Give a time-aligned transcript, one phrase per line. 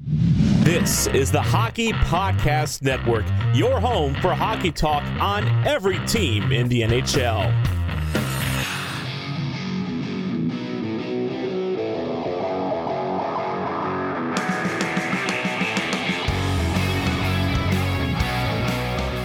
[0.00, 3.24] This is the Hockey Podcast Network,
[3.54, 7.52] your home for hockey talk on every team in the NHL.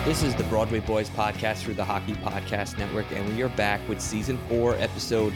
[0.06, 3.88] This is the Broadway Boys podcast through the Hockey Podcast Network, and we are back
[3.88, 5.34] with season four, episode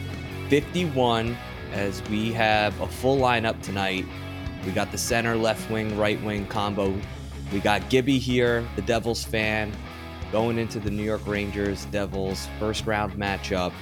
[0.49, 1.37] 51,
[1.73, 4.05] as we have a full lineup tonight.
[4.65, 6.93] We got the center, left wing, right wing combo.
[7.51, 9.71] We got Gibby here, the Devils fan,
[10.31, 13.73] going into the New York Rangers Devils first round matchup.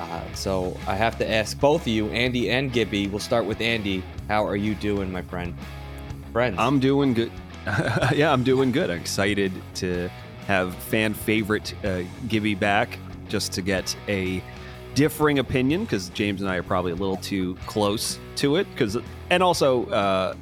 [0.00, 3.06] Uh, so I have to ask both of you, Andy and Gibby.
[3.06, 4.02] We'll start with Andy.
[4.28, 5.54] How are you doing, my friend?
[6.32, 6.56] Friends.
[6.58, 7.30] I'm doing good.
[8.12, 8.90] yeah, I'm doing good.
[8.90, 10.10] I'm excited to
[10.46, 14.42] have fan favorite uh, Gibby back just to get a
[14.94, 18.66] differing opinion because James and I are probably a little too close to it.
[18.70, 18.98] Because
[19.30, 20.34] and also uh,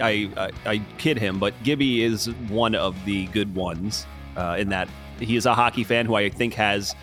[0.00, 4.68] I, I, I kid him, but Gibby is one of the good ones uh, in
[4.70, 4.88] that
[5.20, 6.94] he is a hockey fan who I think has.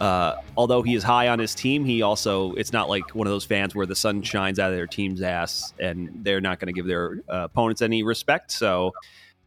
[0.00, 3.32] Uh, although he is high on his team, he also it's not like one of
[3.32, 6.72] those fans where the sun shines out of their team's ass and they're not going
[6.72, 8.52] to give their uh, opponents any respect.
[8.52, 8.92] So,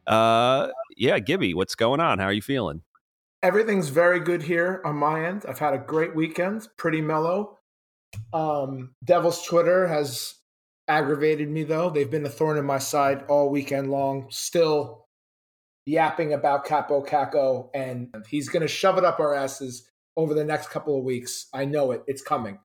[0.08, 0.68] uh,
[0.98, 2.20] yeah, Gibby, what's going on?
[2.20, 2.82] How are you feeling?
[3.44, 5.46] Everything's very good here on my end.
[5.48, 7.58] I've had a great weekend, pretty mellow.
[8.34, 10.36] Um, Devil's Twitter has
[10.88, 11.90] aggravated me though.
[11.90, 15.08] They've been a thorn in my side all weekend long, still
[15.86, 20.44] yapping about Kaapo Kakko, and he's going to shove it up our asses over the
[20.44, 21.48] next couple of weeks.
[21.54, 22.04] I know it.
[22.08, 22.60] It's coming.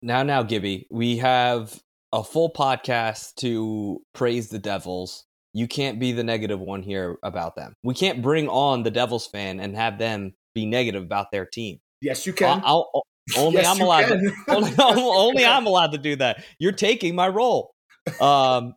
[0.00, 1.80] Now, now, Gibby, we have
[2.12, 5.24] a full podcast to praise the Devils.
[5.54, 7.74] You can't be the negative one here about them.
[7.82, 11.78] We can't bring on the Devils fan and have them be negative about their team.
[12.00, 12.62] Yes, you can.
[12.64, 13.06] I'll, I'll,
[13.36, 14.32] only yes, I'm allowed to.
[14.48, 16.44] Only, only I'm allowed to do that.
[16.58, 17.72] You're taking my role.
[18.20, 18.74] Um,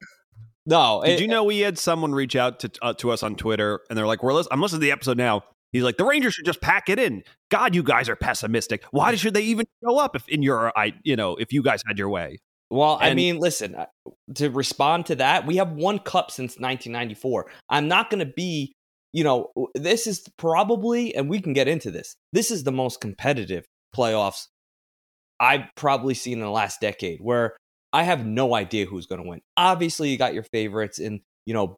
[0.65, 1.01] no.
[1.03, 3.81] Did it, you know we had someone reach out to uh, to us on Twitter
[3.89, 4.53] and they're like, "We're listening.
[4.53, 7.23] I'm listening to the episode now." He's like, "The Rangers should just pack it in."
[7.49, 8.83] God, you guys are pessimistic.
[8.91, 11.81] Why should they even show up if in your I you know if you guys
[11.87, 12.39] had your way?
[12.69, 13.85] Well, and, I mean, listen, uh,
[14.35, 17.45] to respond to that, we have one cup since 1994.
[17.69, 18.73] I'm not going to be,
[19.13, 23.01] you know, this is probably, and we can get into this, this is the most
[23.01, 24.47] competitive playoffs
[25.39, 27.55] I've probably seen in the last decade where
[27.93, 29.41] I have no idea who's going to win.
[29.57, 31.75] Obviously, you got your favorites in, you know,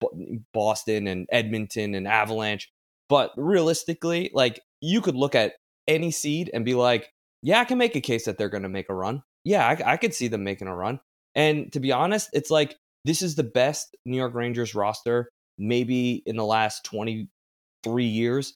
[0.54, 2.70] Boston and Edmonton and Avalanche,
[3.10, 5.54] but realistically, like you could look at
[5.88, 7.10] any seed and be like,
[7.42, 9.24] yeah, I can make a case that they're going to make a run.
[9.44, 11.00] Yeah, I, I could see them making a run.
[11.36, 16.24] And to be honest, it's like this is the best New York Rangers roster maybe
[16.26, 18.54] in the last 23 years.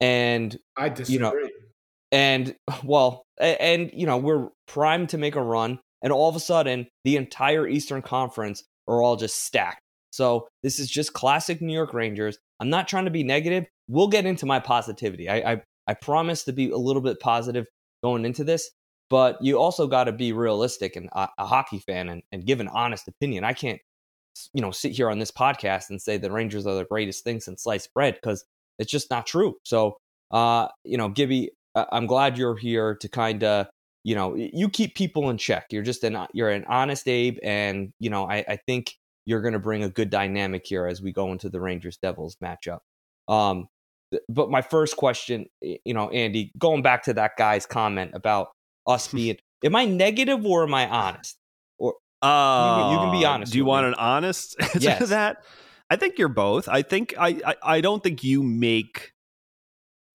[0.00, 1.14] And I disagree.
[1.14, 1.48] You know,
[2.12, 6.40] and well, and you know, we're primed to make a run, and all of a
[6.40, 9.80] sudden, the entire Eastern Conference are all just stacked.
[10.10, 12.38] So this is just classic New York Rangers.
[12.60, 13.66] I'm not trying to be negative.
[13.88, 15.28] We'll get into my positivity.
[15.28, 17.66] I I, I promise to be a little bit positive
[18.02, 18.70] going into this,
[19.10, 22.60] but you also got to be realistic and a, a hockey fan and, and give
[22.60, 23.44] an honest opinion.
[23.44, 23.80] I can't,
[24.52, 27.40] you know, sit here on this podcast and say the Rangers are the greatest thing
[27.40, 28.44] since sliced bread because
[28.78, 29.56] it's just not true.
[29.64, 29.96] So,
[30.30, 33.66] uh, you know, Gibby, I'm glad you're here to kind of,
[34.04, 35.66] you know, you keep people in check.
[35.70, 38.94] You're just an you're an honest Abe, and you know, I, I think
[39.26, 42.36] you're going to bring a good dynamic here as we go into the Rangers Devils
[42.42, 42.78] matchup.
[43.28, 43.66] Um,
[44.28, 48.48] but my first question, you know, Andy, going back to that guy's comment about
[48.86, 51.36] us being, am I negative or am I honest?
[51.78, 53.52] Or uh, you, you can be honest.
[53.52, 53.88] Do you want me.
[53.88, 54.98] an honest answer yes.
[54.98, 55.38] to that?
[55.90, 56.68] I think you're both.
[56.68, 59.12] I think I, I, I don't think you make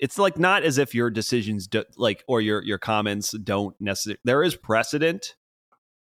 [0.01, 4.19] it's like not as if your decisions do, like or your your comments don't necessarily
[4.25, 5.35] there is precedent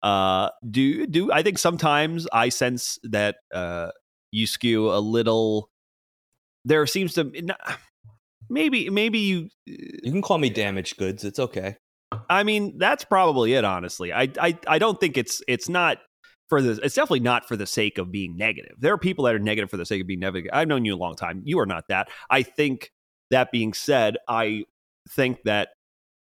[0.04, 3.90] Uh, do do I think sometimes I sense that uh,
[4.32, 5.70] you skew a little.
[6.66, 7.32] There seems to
[8.50, 11.24] maybe maybe you you can call me damaged goods.
[11.24, 11.78] It's okay.
[12.30, 13.66] I mean, that's probably it.
[13.66, 15.98] Honestly, I I I don't think it's it's not
[16.48, 18.76] for the it's definitely not for the sake of being negative.
[18.80, 20.52] There are people that are negative for the sake of being negative.
[20.54, 21.42] I've known you a long time.
[21.44, 22.10] You are not that.
[22.30, 22.92] I think
[23.32, 24.64] that being said, I
[25.10, 25.70] think that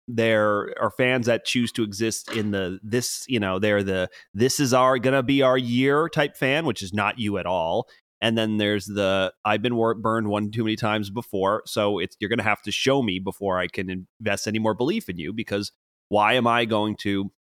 [0.08, 4.60] there are fans that choose to exist in the this you know they're the this
[4.60, 7.88] is our gonna be our year type fan which is not you at all.
[8.20, 12.30] And then there's the i've been burned one too many times before so it's you're
[12.30, 13.90] gonna have to show me before i can
[14.20, 15.72] invest any more belief in you because
[16.10, 17.32] why am i going to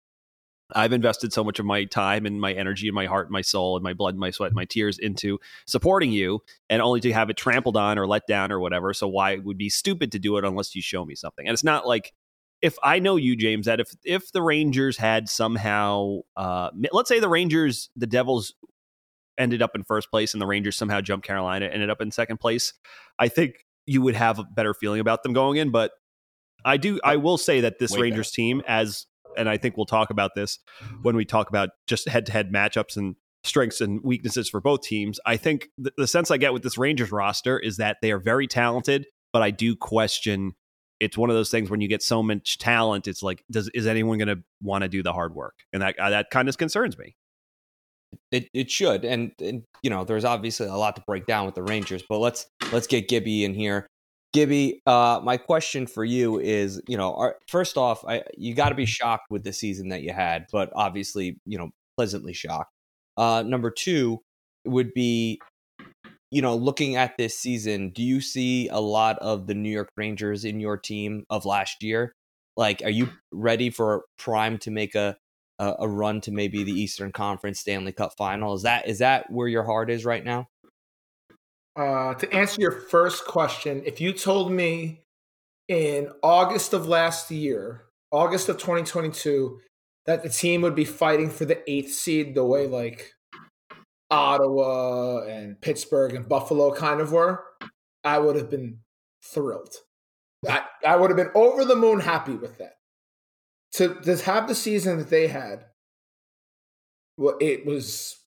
[0.75, 3.43] I've invested so much of my time and my energy and my heart and my
[3.43, 6.41] soul and my blood and my sweat and my tears into supporting you
[6.71, 8.93] and only to have it trampled on or let down or whatever.
[8.95, 11.47] So why it would be stupid to do it unless you show me something.
[11.47, 12.13] And it's not like
[12.63, 17.19] if I know you, James, that if if the Rangers had somehow, uh, let's say
[17.19, 18.55] the Rangers, the Devils
[19.37, 22.39] ended up in first place, and the Rangers somehow jumped Carolina, ended up in second
[22.39, 22.73] place,
[23.19, 25.71] I think you would have a better feeling about them going in.
[25.71, 25.91] But
[26.65, 29.07] I do, I will say that this Way Rangers team, as
[29.37, 30.59] and I think we'll talk about this
[31.03, 34.83] when we talk about just head to head matchups and strengths and weaknesses for both
[34.83, 35.19] teams.
[35.27, 38.19] I think the, the sense I get with this Rangers roster is that they are
[38.19, 40.55] very talented, but I do question
[41.03, 43.89] it's one of those things when you get so much talent, it's like, does is
[43.89, 45.55] anyone going to want to do the hard work?
[45.73, 47.17] And that uh, that kind of concerns me.
[48.31, 51.57] It it should, and, and you know, there's obviously a lot to break down with
[51.57, 53.87] the Rangers, but let's let's get Gibby in here.
[54.33, 58.71] Gibby, uh, my question for you is, you know, our, first off, I, you got
[58.71, 62.73] to be shocked with the season that you had, but obviously, you know, pleasantly shocked.
[63.17, 64.21] Uh, number two
[64.65, 65.41] would be
[66.33, 69.91] you know, looking at this season, do you see a lot of the New York
[69.99, 72.15] Rangers in your team of last year?
[72.57, 75.17] Like, are you ready for Prime to make a
[75.59, 78.55] a, a run to maybe the Eastern Conference Stanley Cup Final?
[78.55, 80.49] Is that is that where your heart is right now?
[81.75, 85.01] Uh, to answer your first question, if you told me
[85.69, 89.59] in August of last year, August of 2022,
[90.07, 93.13] that the team would be fighting for the eighth seed the way like
[94.11, 97.43] Ottawa and Pittsburgh and Buffalo kind of were,
[98.05, 98.79] I would have been
[99.25, 99.75] thrilled.
[100.47, 102.77] I, I would have been over the moon happy with that.
[103.75, 105.65] To, to have the season that they had,
[107.17, 108.19] well, it was.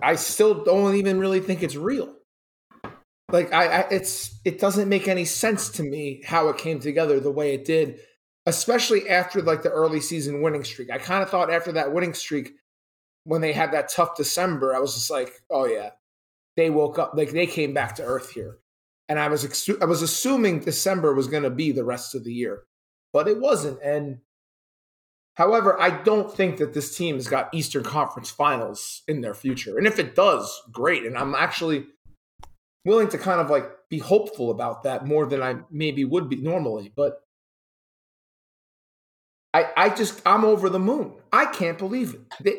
[0.00, 2.14] I still don't even really think it's real.
[3.30, 7.20] Like I, I, it's it doesn't make any sense to me how it came together
[7.20, 8.00] the way it did,
[8.46, 10.90] especially after like the early season winning streak.
[10.90, 12.52] I kind of thought after that winning streak,
[13.24, 15.90] when they had that tough December, I was just like, oh yeah,
[16.56, 18.58] they woke up like they came back to earth here,
[19.10, 22.24] and I was ex- I was assuming December was going to be the rest of
[22.24, 22.62] the year,
[23.12, 23.78] but it wasn't.
[23.82, 24.20] And
[25.34, 29.76] however, I don't think that this team has got Eastern Conference Finals in their future,
[29.76, 31.04] and if it does, great.
[31.04, 31.84] And I'm actually
[32.88, 36.36] willing to kind of like be hopeful about that more than I maybe would be
[36.36, 37.22] normally, but.
[39.54, 41.14] I, I just I'm over the moon.
[41.32, 42.20] I can't believe it.
[42.44, 42.54] They,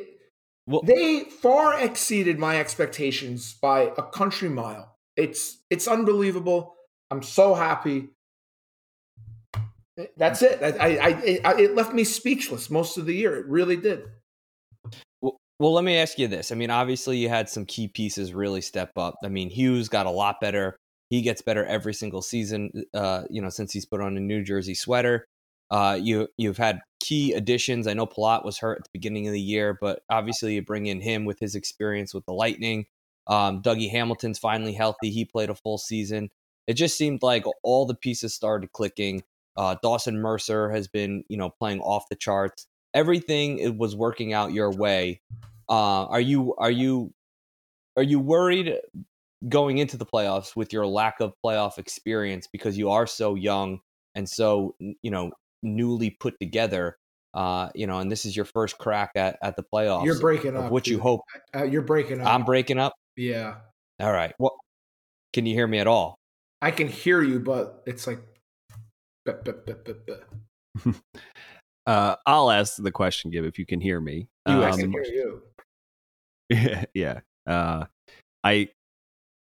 [0.67, 4.97] well, they far exceeded my expectations by a country mile.
[5.15, 6.75] It's it's unbelievable.
[7.11, 8.09] I'm so happy.
[10.17, 10.61] That's it.
[10.63, 13.35] I, I, I, it left me speechless most of the year.
[13.35, 14.03] It really did.
[15.59, 16.51] Well, let me ask you this.
[16.51, 19.15] I mean, obviously, you had some key pieces really step up.
[19.24, 20.77] I mean, Hughes got a lot better.
[21.10, 22.86] He gets better every single season.
[22.93, 25.25] Uh, you know, since he's put on a New Jersey sweater.
[25.69, 27.88] Uh, you you've had key additions.
[27.88, 30.88] I know Palat was hurt at the beginning of the year, but obviously you bring
[30.88, 32.86] in him with his experience with the Lightning.
[33.27, 35.12] Um, Dougie Hamilton's finally healthy.
[35.12, 36.29] He played a full season.
[36.67, 39.24] It just seemed like all the pieces started clicking.
[39.55, 42.65] Uh, Dawson Mercer has been, you know, playing off the charts.
[42.93, 45.22] Everything it was working out your way.
[45.67, 47.13] Uh, are you are you
[47.96, 48.75] are you worried
[49.48, 53.79] going into the playoffs with your lack of playoff experience because you are so young
[54.15, 55.31] and so you know
[55.62, 56.98] newly put together.
[57.34, 60.03] Uh, you know, and this is your first crack at, at the playoffs.
[60.05, 60.72] You're breaking up.
[60.72, 61.22] What you hope?
[61.55, 62.27] Uh, you're breaking up.
[62.27, 62.96] I'm breaking up.
[63.15, 63.58] Yeah.
[64.00, 64.34] All right.
[64.39, 64.58] Well,
[65.34, 66.17] can you hear me at all?
[66.62, 68.19] I can hear you, but it's like.
[71.89, 74.27] uh, I'll ask the question, Gib, if you can hear me.
[74.48, 75.41] You, um, I can hear you.
[76.51, 77.19] Yeah, yeah.
[77.46, 77.86] Uh,
[78.43, 78.69] I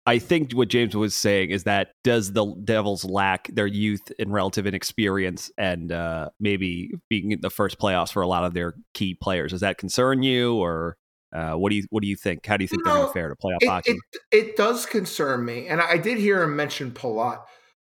[0.07, 4.33] I think what James was saying is that does the Devils lack their youth and
[4.33, 8.75] relative inexperience and uh, maybe being in the first playoffs for a lot of their
[8.95, 9.51] key players?
[9.53, 10.97] Does that concern you, or
[11.35, 12.47] uh, what do you what do you think?
[12.47, 13.91] How do you think they're going to fare to playoff it, hockey?
[13.93, 17.43] It, it, does concern me, and I did hear him mention Palat.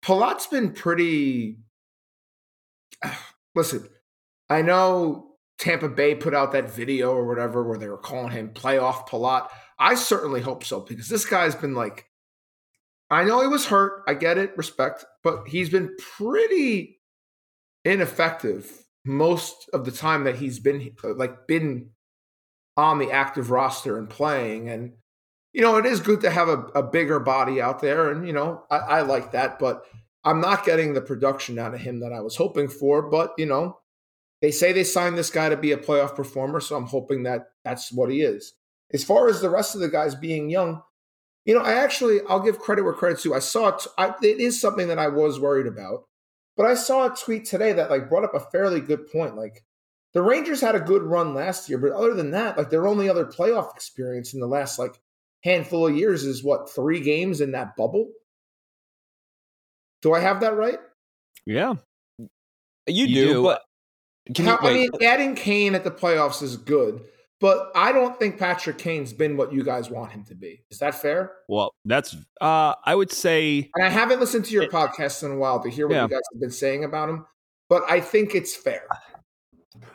[0.03, 1.59] Palat's been pretty.
[3.55, 3.87] Listen,
[4.49, 8.49] I know Tampa Bay put out that video or whatever where they were calling him
[8.49, 9.49] playoff Palat.
[9.79, 12.05] I certainly hope so because this guy's been like,
[13.09, 14.03] I know he was hurt.
[14.07, 16.99] I get it, respect, but he's been pretty
[17.83, 21.91] ineffective most of the time that he's been like been
[22.75, 24.69] on the active roster and playing.
[24.69, 24.93] And
[25.53, 28.33] you know, it is good to have a, a bigger body out there, and you
[28.33, 29.85] know, I, I like that, but
[30.23, 33.03] I'm not getting the production out of him that I was hoping for.
[33.03, 33.77] But you know,
[34.45, 37.47] they say they signed this guy to be a playoff performer, so I'm hoping that
[37.63, 38.53] that's what he is.
[38.93, 40.83] As far as the rest of the guys being young,
[41.45, 43.33] you know, I actually I'll give credit where credit's due.
[43.33, 43.87] I saw it.
[43.97, 46.03] I, it is something that I was worried about,
[46.55, 49.35] but I saw a tweet today that like brought up a fairly good point.
[49.35, 49.65] Like
[50.13, 53.09] the Rangers had a good run last year, but other than that, like their only
[53.09, 55.01] other playoff experience in the last like
[55.43, 58.11] handful of years is what three games in that bubble.
[60.03, 60.77] Do I have that right?
[61.47, 61.73] Yeah,
[62.87, 63.61] you, you do, do, But
[64.37, 67.01] How, I mean, adding Kane at the playoffs is good,
[67.39, 70.63] but I don't think Patrick Kane's been what you guys want him to be.
[70.71, 71.33] Is that fair?
[71.47, 75.37] Well, that's uh I would say And I haven't listened to your podcast in a
[75.37, 76.03] while to hear what yeah.
[76.03, 77.25] you guys have been saying about him,
[77.69, 78.87] but I think it's fair.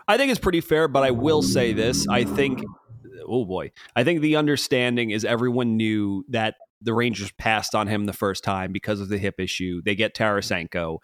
[0.07, 2.07] I think it's pretty fair, but I will say this.
[2.09, 2.63] I think
[3.27, 3.73] oh boy.
[3.97, 8.45] I think the understanding is everyone knew that the Rangers passed on him the first
[8.45, 9.83] time because of the hip issue.
[9.85, 10.99] They get Tarasenko.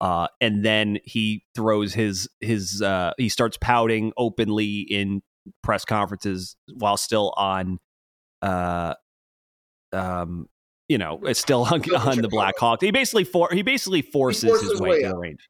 [0.00, 5.22] Uh, and then he throws his his uh, he starts pouting openly in
[5.62, 7.78] press conferences while still on
[8.42, 8.94] uh
[9.92, 10.46] um
[10.88, 12.80] you know it's still on, on the black hawk.
[12.82, 15.48] He basically for he basically forces, he forces his way, way to the range.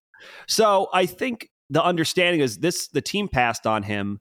[0.48, 4.20] So i think the understanding is this the team passed on him.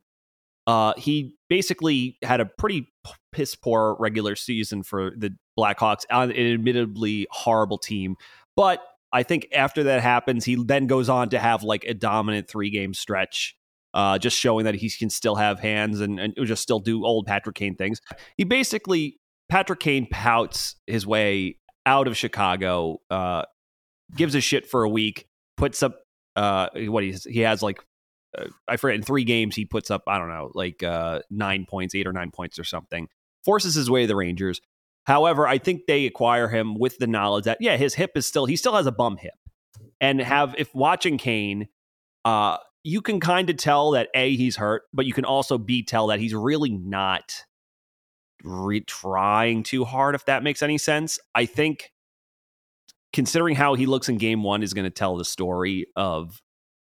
[0.66, 2.88] Uh he basically had a pretty
[3.32, 8.16] piss poor regular season for the blackhawks on an admittedly horrible team.
[8.56, 8.82] But
[9.16, 12.70] i think after that happens he then goes on to have like a dominant three
[12.70, 13.56] game stretch
[13.96, 17.26] uh, just showing that he can still have hands and, and just still do old
[17.26, 18.02] Patrick Kane things.
[18.36, 23.44] He basically, Patrick Kane pouts his way out of Chicago, uh,
[24.14, 26.02] gives a shit for a week, puts up
[26.36, 27.80] uh, what he he has like
[28.38, 31.66] uh, I forget in three games he puts up I don't know like uh, nine
[31.66, 33.08] points, eight or nine points or something.
[33.46, 34.60] Forces his way to the Rangers.
[35.06, 38.46] However, I think they acquire him with the knowledge that yeah, his hip is still
[38.46, 39.34] he still has a bum hip,
[40.02, 41.68] and have if watching Kane,
[42.24, 45.84] uh, you can kind of tell that A, he's hurt, but you can also B,
[45.84, 47.34] tell that he's really not
[48.44, 51.20] re- trying too hard, if that makes any sense.
[51.34, 51.92] I think
[53.14, 56.42] considering how he looks in game one is going to tell the story of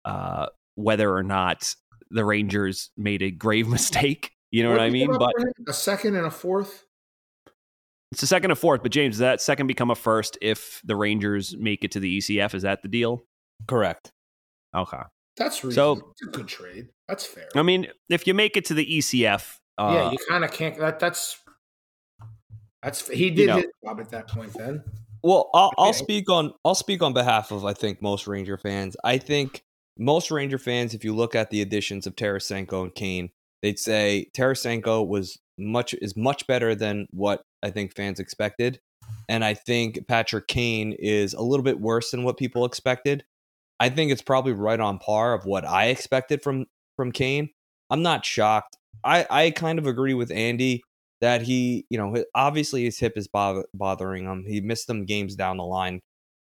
[0.05, 1.75] uh, whether or not
[2.11, 4.33] the Rangers made a grave mistake.
[4.51, 5.11] You know what, what I mean?
[5.19, 5.35] But
[5.67, 6.85] a second and a fourth.
[8.13, 10.97] It's a second and fourth, but James, does that second become a first if the
[10.97, 12.55] Rangers make it to the ECF?
[12.55, 13.23] Is that the deal?
[13.67, 14.11] Correct.
[14.75, 15.03] Okay.
[15.37, 15.97] That's reasonable.
[15.97, 16.89] so it's a good trade.
[17.07, 17.49] That's fair.
[17.55, 20.77] I mean, if you make it to the ECF, uh, yeah, you kind of can't.
[20.79, 21.39] That that's
[22.83, 24.53] that's he did you know, his job at that point.
[24.53, 24.83] Then,
[25.23, 28.97] well, I'll, I'll speak on I'll speak on behalf of I think most Ranger fans.
[29.05, 29.63] I think
[29.97, 33.31] most Ranger fans, if you look at the additions of Tarasenko and Kane,
[33.63, 38.81] they'd say Tarasenko was much is much better than what I think fans expected,
[39.29, 43.25] and I think Patrick Kane is a little bit worse than what people expected.
[43.81, 47.51] I think it's probably right on par of what I expected from from Kane.
[47.91, 48.77] I'm not shocked.
[49.05, 50.83] I I kind of agree with Andy
[51.21, 54.45] that he, you know, obviously his hip is bother, bothering him.
[54.47, 56.01] He missed some games down the line,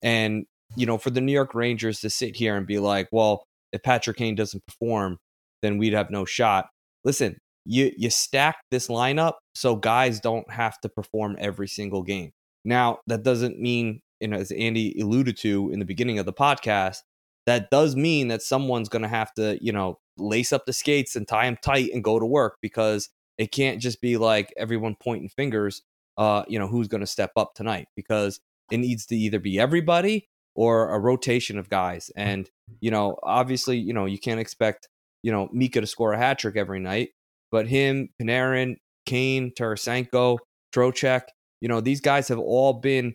[0.02, 3.44] and you know, for the New York Rangers to sit here and be like, well,
[3.72, 5.18] if Patrick Kane doesn't perform,
[5.62, 6.68] then we'd have no shot.
[7.04, 12.32] Listen, you you stack this lineup so guys don't have to perform every single game.
[12.64, 16.32] Now, that doesn't mean, you know, as Andy alluded to in the beginning of the
[16.32, 16.98] podcast,
[17.46, 21.14] that does mean that someone's going to have to, you know, lace up the skates
[21.14, 23.08] and tie them tight and go to work because
[23.38, 25.82] it can't just be like everyone pointing fingers,
[26.18, 29.60] uh, you know, who's going to step up tonight because it needs to either be
[29.60, 32.10] everybody or a rotation of guys.
[32.16, 34.88] And, you know, obviously, you know, you can't expect,
[35.22, 37.10] you know, Mika to score a hat trick every night,
[37.50, 38.76] but him, Panarin,
[39.06, 40.38] Kane, Tarasenko,
[40.74, 41.22] Trocheck,
[41.60, 43.14] you know, these guys have all been,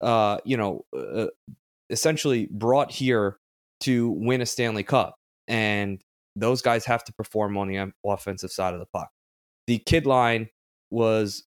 [0.00, 1.26] uh, you know, uh,
[1.90, 3.36] essentially brought here
[3.80, 5.14] to win a Stanley Cup.
[5.48, 6.00] And
[6.36, 9.10] those guys have to perform on the offensive side of the puck.
[9.66, 10.48] The kid line
[10.90, 11.44] was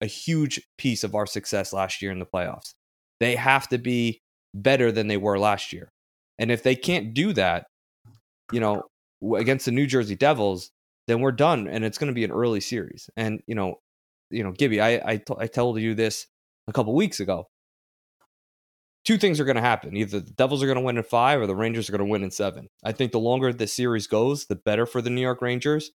[0.00, 2.74] a huge piece of our success last year in the playoffs.
[3.20, 4.20] They have to be
[4.54, 5.92] better than they were last year.
[6.38, 7.66] And if they can't do that,
[8.52, 8.82] you know,
[9.36, 10.70] against the New Jersey Devils,
[11.06, 13.10] then we're done and it's going to be an early series.
[13.16, 13.76] And, you know,
[14.30, 16.26] you know, Gibby, I I, t- I told you this
[16.68, 17.48] a couple weeks ago.
[19.04, 19.96] two things are going to happen.
[19.96, 22.10] Either the Devils are going to win in five or the Rangers are going to
[22.10, 22.68] win in seven.
[22.84, 25.90] I think the longer the series goes, the better for the New York Rangers.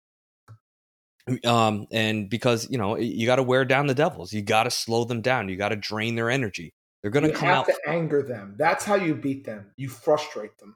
[1.43, 4.71] Um, and because, you know, you got to wear down the Devils, you got to
[4.71, 6.73] slow them down, you got to drain their energy.
[7.01, 7.65] They're going to come have out.
[7.67, 8.55] to anger them.
[8.57, 9.71] That's how you beat them.
[9.77, 10.75] You frustrate them.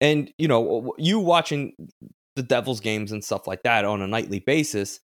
[0.00, 1.72] And, you know, you watching
[2.36, 5.00] the Devils games and stuff like that on a nightly basis,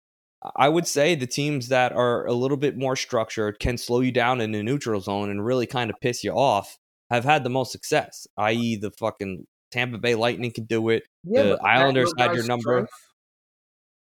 [0.56, 4.12] I would say the teams that are a little bit more structured can slow you
[4.12, 6.78] down in the neutral zone and really kind of piss you off.
[7.10, 11.02] Have had the most success, i.e., the fucking Tampa Bay Lightning can do it.
[11.24, 12.62] Yeah, the Islanders had your number.
[12.86, 12.90] strength.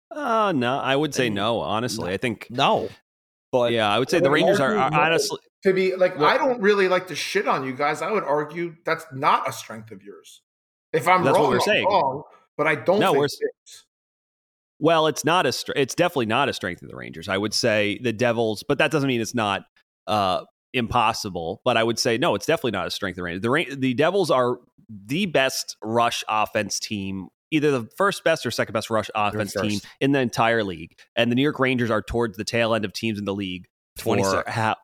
[0.10, 1.60] Uh, no, I would say no.
[1.60, 2.90] Honestly, I think No,
[3.52, 5.40] but yeah, I would say the I would Rangers are, are honestly.
[5.64, 8.02] To be like, Well- I don't really like to shit on you guys.
[8.02, 10.42] I would argue that's not a strength of yours.
[10.94, 11.86] If I'm That's what wrong, we're I'm saying.
[11.86, 12.24] wrong,
[12.58, 13.52] but I don't No, think we're- it.
[14.80, 15.52] Well, it's not a.
[15.52, 17.28] str- It's definitely not a strength of the Rangers.
[17.28, 19.64] I would say the Devils, but that doesn't mean it's not
[20.06, 21.62] uh, impossible.
[21.66, 23.42] But I would say no, it's definitely not a strength of the Rangers.
[23.42, 24.58] The Ra- the Devils are
[24.90, 29.80] the best rush offense team, either the first best or second best rush offense team
[30.00, 30.92] in the entire league.
[31.16, 33.66] And the New York Rangers are towards the tail end of teams in the league,
[33.98, 34.48] 22nd.
[34.48, 34.76] ha-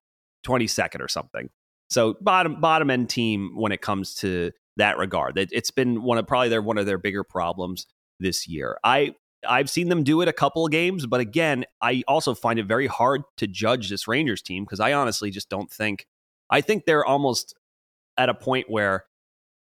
[0.44, 1.50] 22nd or something.
[1.92, 5.38] So bottom bottom end team when it comes to that regard.
[5.38, 7.88] It, it's been one of probably their one of their bigger problems
[8.20, 8.77] this year.
[8.84, 9.15] I
[9.48, 12.65] I've seen them do it a couple of games, but again, I also find it
[12.65, 16.06] very hard to judge this Rangers team because I honestly just don't think.
[16.50, 17.56] I think they're almost
[18.18, 19.06] at a point where,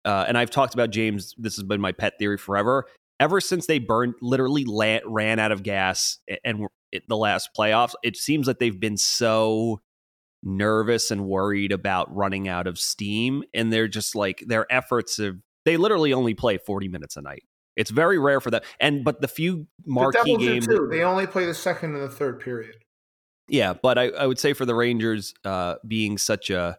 [0.05, 1.33] uh, and I've talked about James.
[1.37, 2.85] This has been my pet theory forever.
[3.19, 7.93] Ever since they burned, literally la- ran out of gas, and it, the last playoffs,
[8.03, 9.81] it seems like they've been so
[10.47, 15.35] nervous and worried about running out of steam, and they're just like their efforts have.
[15.65, 17.43] They literally only play forty minutes a night.
[17.75, 18.61] It's very rare for them.
[18.79, 20.87] And but the few The marquee do games, too.
[20.89, 22.75] They only play the second and the third period.
[23.49, 23.73] yeah.
[23.73, 26.77] But I, I would say for the Rangers uh, being such a,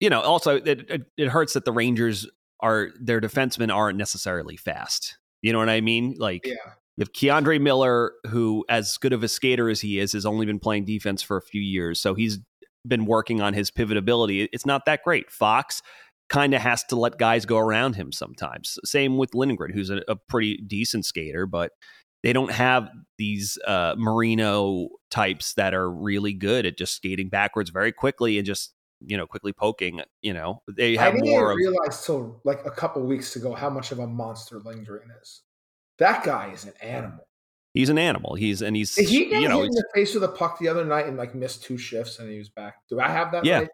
[0.00, 2.26] you know, also it, it, it hurts that the Rangers
[2.60, 5.18] are their defensemen aren't necessarily fast.
[5.42, 6.14] You know what I mean?
[6.18, 6.54] Like Yeah.
[6.96, 10.46] you have K'Andre Miller, who, as good of a skater as he is, has only
[10.46, 12.00] been playing defense for a few years.
[12.00, 12.38] So he's
[12.86, 14.48] been working on his pivotability.
[14.52, 15.30] It's not that great.
[15.30, 15.82] Fox
[16.28, 18.78] kind of has to let guys go around him sometimes.
[18.84, 21.72] Same with Lindgren, who's a, a pretty decent skater, but
[22.22, 27.70] they don't have these uh, Marino types that are really good at just skating backwards
[27.70, 30.00] very quickly and just you know quickly poking.
[30.22, 33.36] You know, they I have didn't more even of realize till like a couple weeks
[33.36, 35.42] ago how much of a monster Lindgren is.
[35.98, 37.28] That guy is an animal.
[37.74, 38.34] He's an animal.
[38.34, 40.58] He's and he's Did he get you know hit in the face with a puck
[40.58, 42.76] the other night and like missed two shifts and he was back?
[42.88, 43.44] Do I have that?
[43.44, 43.58] Yeah.
[43.58, 43.68] right?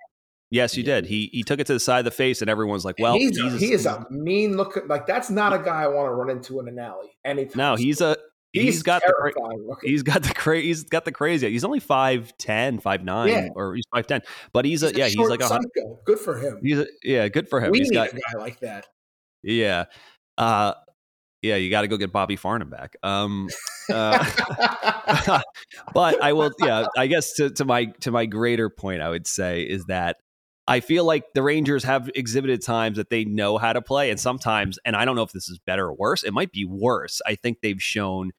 [0.52, 1.06] Yes, you did.
[1.06, 3.38] He he took it to the side of the face, and everyone's like, "Well, he's,
[3.38, 4.88] he's, he is a mean looking.
[4.88, 7.06] Like that's not a guy I want to run into in an alley.
[7.24, 7.52] Anytime.
[7.56, 8.16] no, he's a
[8.52, 9.88] he's, he's got the cra- looking.
[9.90, 11.48] he's got the cra- he's got the crazy.
[11.50, 13.48] He's only 5'10", 5'9", Yeah.
[13.54, 16.00] or he's five ten, but he's, a yeah, he's like a psycho.
[16.04, 16.58] Good for him.
[16.64, 17.70] he's a, yeah, good for him.
[17.70, 18.88] we He's need got a guy like that.
[19.44, 19.84] yeah,
[20.36, 20.74] uh,
[21.42, 21.56] yeah.
[21.56, 22.96] You got to go get Bobby Farnham back.
[23.02, 23.48] Um,
[23.92, 24.24] uh,
[25.94, 26.86] but I will, yeah.
[26.96, 30.16] I guess to, to my to my greater point, I would say is that
[30.68, 34.20] I feel like the Rangers have exhibited times that they know how to play, and
[34.20, 36.22] sometimes, and I don't know if this is better or worse.
[36.22, 37.20] It might be worse.
[37.26, 38.30] I think they've shown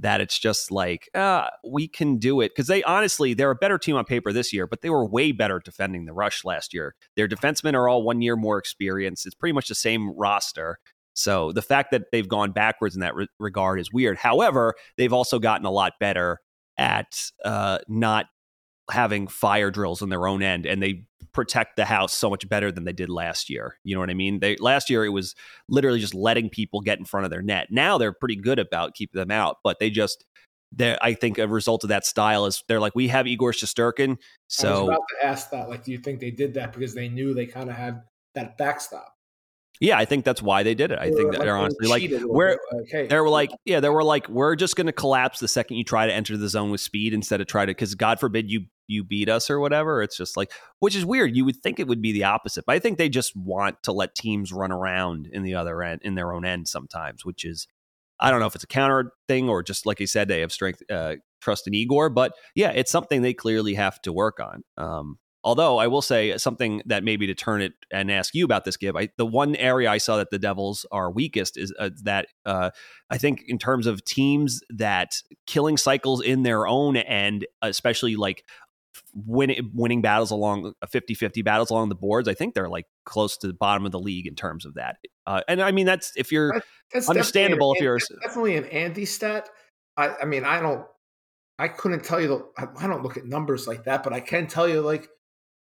[0.00, 3.76] that it's just like uh, we can do it because they honestly they're a better
[3.78, 6.94] team on paper this year, but they were way better defending the rush last year.
[7.16, 9.26] Their defensemen are all one year more experienced.
[9.26, 10.78] It's pretty much the same roster.
[11.14, 14.16] So the fact that they've gone backwards in that re- regard is weird.
[14.16, 16.38] However, they've also gotten a lot better
[16.78, 18.26] at uh, not
[18.90, 22.72] having fire drills on their own end, and they protect the house so much better
[22.72, 23.76] than they did last year.
[23.84, 24.40] You know what I mean?
[24.40, 25.34] They last year it was
[25.68, 27.68] literally just letting people get in front of their net.
[27.70, 30.24] Now they're pretty good about keeping them out, but they just
[30.72, 34.08] they I think a result of that style is they're like we have Igor Shesterkin,
[34.08, 34.18] I was
[34.48, 35.68] so about to ask that.
[35.68, 38.02] Like, do you think they did that because they knew they kind of had
[38.34, 39.14] that backstop?
[39.80, 40.98] Yeah, I think that's why they did it.
[40.98, 43.30] I think that like, they're honestly like cheated a little we're bit, like, they were
[43.30, 46.12] like, yeah, they were like, we're just going to collapse the second you try to
[46.12, 49.28] enter the zone with speed instead of try to, because God forbid you you beat
[49.28, 50.02] us or whatever.
[50.02, 51.36] It's just like, which is weird.
[51.36, 53.92] You would think it would be the opposite, but I think they just want to
[53.92, 57.68] let teams run around in the other end, in their own end sometimes, which is,
[58.18, 60.50] I don't know if it's a counter thing or just like I said, they have
[60.50, 64.64] strength, uh, trust in Igor, but yeah, it's something they clearly have to work on.
[64.76, 68.64] Um, Although I will say something that maybe to turn it and ask you about
[68.64, 68.96] this, Gib.
[68.96, 72.70] I, the one area I saw that the Devils are weakest is uh, that uh,
[73.08, 75.14] I think in terms of teams that
[75.46, 78.44] killing cycles in their own end, especially like
[79.14, 83.46] win, winning battles along 50-50 battles along the boards, I think they're like close to
[83.46, 84.96] the bottom of the league in terms of that.
[85.26, 89.04] Uh, and I mean that's if you're That- That's understandable if you're definitely an Andy
[89.06, 89.48] stat.
[89.96, 90.84] I, I mean, I don't,
[91.58, 92.28] I couldn't tell you.
[92.28, 95.08] The, I, I don't look at numbers like that, but I can tell you, like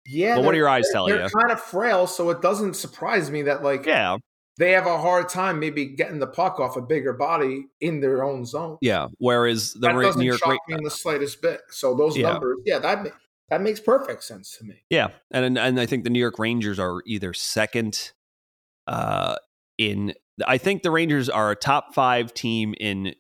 [0.07, 1.31] Yeah, But what are your eyes they're- telling they're you?
[1.31, 4.17] kind of frail, so it doesn't surprise me that like Yeah,
[4.59, 8.25] they have a hard time maybe getting the puck off a bigger body in their
[8.25, 8.79] own zone.
[8.81, 9.09] yeah.
[9.19, 11.61] Whereas the that Ra- doesn't New York, shock Ra- me in the slightest bit.
[11.71, 12.33] So those Yeah.
[12.33, 13.13] numbers, yeah, that
[13.51, 14.83] that makes perfect sense to me.
[14.91, 18.13] yeah, and and I think the New York Rangers are either second,
[18.87, 19.37] uh,
[19.79, 20.15] in.
[20.47, 23.15] I think the Rangers are a top five team in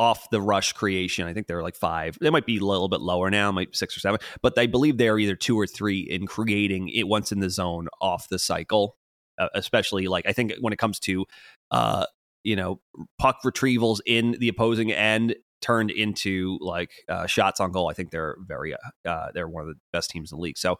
[0.00, 1.28] off the rush creation.
[1.28, 2.16] I think they're like five.
[2.22, 4.96] They might be a little bit lower now, might six or seven, but I believe
[4.96, 8.38] they are either two or three in creating it once in the zone off the
[8.38, 8.96] cycle.
[9.38, 11.24] Uh, especially like I think when it comes to,
[11.70, 12.04] uh,
[12.44, 12.80] you know,
[13.18, 17.88] puck retrievals in the opposing end turned into like uh, shots on goal.
[17.88, 18.74] I think they're very,
[19.06, 20.58] uh, they're one of the best teams in the league.
[20.58, 20.78] So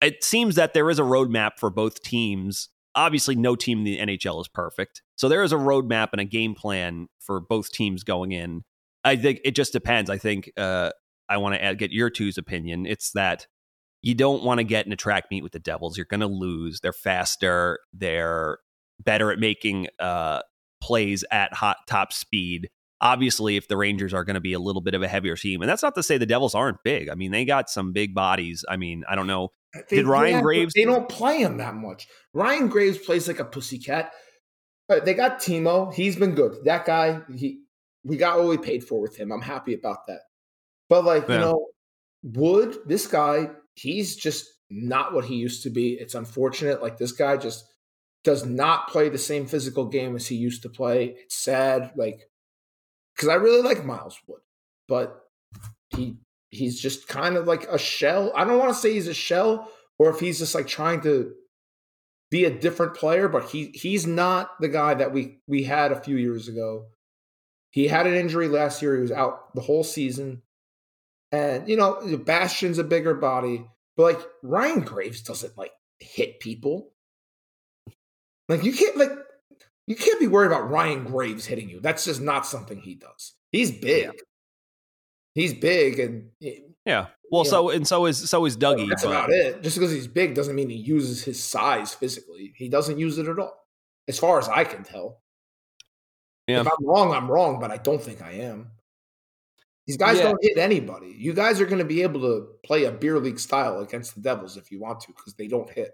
[0.00, 2.68] it seems that there is a roadmap for both teams.
[2.94, 5.02] Obviously, no team in the NHL is perfect.
[5.16, 8.62] So there is a roadmap and a game plan for both teams going in.
[9.04, 10.10] I think it just depends.
[10.10, 10.90] I think uh,
[11.28, 12.86] I want to get your two's opinion.
[12.86, 13.46] It's that
[14.02, 15.96] you don't want to get in a track meet with the Devils.
[15.96, 16.80] You're going to lose.
[16.80, 17.78] They're faster.
[17.92, 18.58] They're
[19.00, 20.42] better at making uh,
[20.80, 22.70] plays at hot top speed.
[23.00, 25.62] Obviously, if the Rangers are going to be a little bit of a heavier team,
[25.62, 27.08] and that's not to say the Devils aren't big.
[27.08, 28.64] I mean, they got some big bodies.
[28.68, 29.52] I mean, I don't know.
[29.88, 32.08] They- Did Ryan yeah, but Graves- They don't play him that much.
[32.34, 34.12] Ryan Graves plays like a pussycat.
[34.88, 35.92] Uh, They got Timo.
[35.94, 36.56] He's been good.
[36.64, 37.60] That guy, he
[38.04, 39.30] we got what we paid for with him.
[39.30, 40.20] I'm happy about that.
[40.88, 41.66] But like you know,
[42.22, 45.92] Wood, this guy, he's just not what he used to be.
[45.92, 46.82] It's unfortunate.
[46.82, 47.64] Like this guy just
[48.24, 51.14] does not play the same physical game as he used to play.
[51.24, 51.92] It's sad.
[51.96, 52.20] Like
[53.18, 54.40] because I really like Miles Wood,
[54.86, 55.24] but
[55.90, 56.18] he
[56.50, 58.32] he's just kind of like a shell.
[58.36, 61.32] I don't want to say he's a shell or if he's just like trying to
[62.30, 66.00] be a different player, but he he's not the guy that we we had a
[66.00, 66.86] few years ago.
[67.70, 68.94] He had an injury last year.
[68.94, 70.42] He was out the whole season.
[71.32, 76.92] And you know, Bastian's a bigger body, but like Ryan Graves doesn't like hit people.
[78.48, 79.10] Like you can't like
[79.88, 81.80] you can't be worried about Ryan Graves hitting you.
[81.80, 83.32] That's just not something he does.
[83.50, 84.10] He's big.
[85.34, 87.06] He's big and eh, Yeah.
[87.30, 87.50] Well, Yeah.
[87.50, 88.88] so and so is so is Dougie.
[88.88, 89.62] that's but- about it.
[89.62, 92.52] Just because he's big doesn't mean he uses his size physically.
[92.56, 93.66] He doesn't use it at all,
[94.08, 95.22] as far as I can tell.
[96.46, 96.60] Yeah.
[96.60, 98.70] If I'm wrong, I'm wrong, but I don't think I am.
[99.86, 100.24] These guys Yeah.
[100.24, 101.14] don't hit anybody.
[101.16, 104.20] You guys are going to be able to play a beer league style against the
[104.20, 105.92] Devils if you want to, because they don't hit.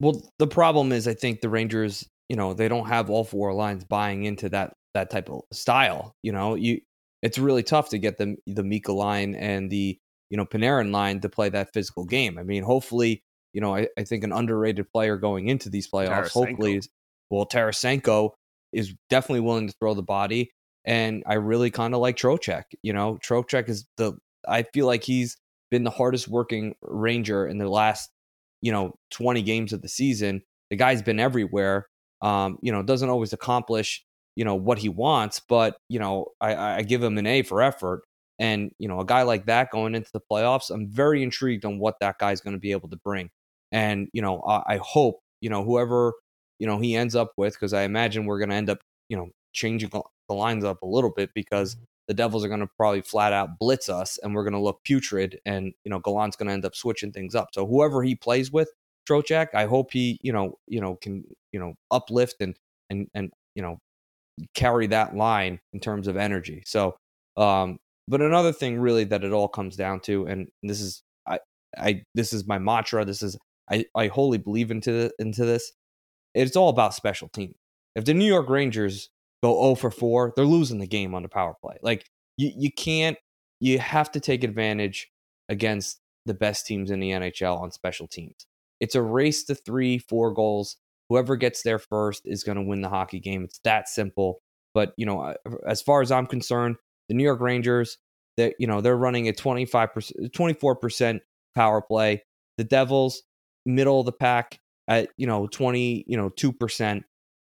[0.00, 3.52] Well, the problem is, I think the Rangers, you know, they don't have all four
[3.52, 6.14] lines buying into that that type of style.
[6.22, 6.80] You know, you
[7.22, 9.98] it's really tough to get the the Mika line and the
[10.30, 12.38] you know Panarin line to play that physical game.
[12.38, 16.30] I mean, hopefully, you know, I, I think an underrated player going into these playoffs,
[16.30, 16.32] Tarasenko.
[16.32, 16.88] hopefully, is
[17.30, 18.30] well, Tarasenko
[18.72, 20.50] is definitely willing to throw the body,
[20.84, 22.64] and I really kind of like Trocheck.
[22.82, 24.14] You know, Trocheck is the
[24.48, 25.36] I feel like he's
[25.70, 28.10] been the hardest working Ranger in the last
[28.60, 31.86] you know 20 games of the season the guy's been everywhere
[32.24, 36.56] um you know doesn't always accomplish you know what he wants but you know i
[36.78, 38.02] i give him an a for effort.
[38.40, 41.78] And you know a guy like that going into the playoffs i'm very intrigued on
[41.78, 43.30] what that guy's going to be able to bring.
[43.70, 46.14] And you know i, I hope you know whoever
[46.58, 49.16] you know he ends up with because i imagine we're going to end up you
[49.16, 51.76] know changing the lines up a little bit because
[52.08, 54.82] the Devils are going to probably flat out blitz us, and we're going to look
[54.84, 57.48] putrid, and you know Gallant's going to end up switching things up.
[57.54, 58.70] So whoever he plays with,
[59.08, 62.56] Trocheck, I hope he you know you know can you know uplift and
[62.90, 63.78] and and you know
[64.54, 66.62] carry that line in terms of energy.
[66.66, 66.96] So,
[67.36, 71.38] um, but another thing really that it all comes down to, and this is I
[71.76, 73.04] I this is my mantra.
[73.04, 73.38] This is
[73.70, 75.72] I I wholly believe into the, into this.
[76.34, 77.54] It's all about special team.
[77.94, 79.08] If the New York Rangers
[79.42, 81.76] go 0 for 4, they're losing the game on the power play.
[81.82, 83.16] Like you, you can't,
[83.60, 85.10] you have to take advantage
[85.48, 88.46] against the best teams in the NHL on special teams.
[88.80, 90.76] It's a race to three, four goals.
[91.08, 93.44] Whoever gets there first is going to win the hockey game.
[93.44, 94.40] It's that simple.
[94.72, 95.34] But, you know, uh,
[95.66, 96.76] as far as I'm concerned,
[97.08, 97.98] the New York Rangers,
[98.36, 101.18] that you know, they're running a 25%, 24% uh,
[101.54, 102.22] power play.
[102.58, 103.22] The Devils,
[103.66, 104.58] middle of the pack
[104.88, 107.02] at, you know, 20, you know, 2%.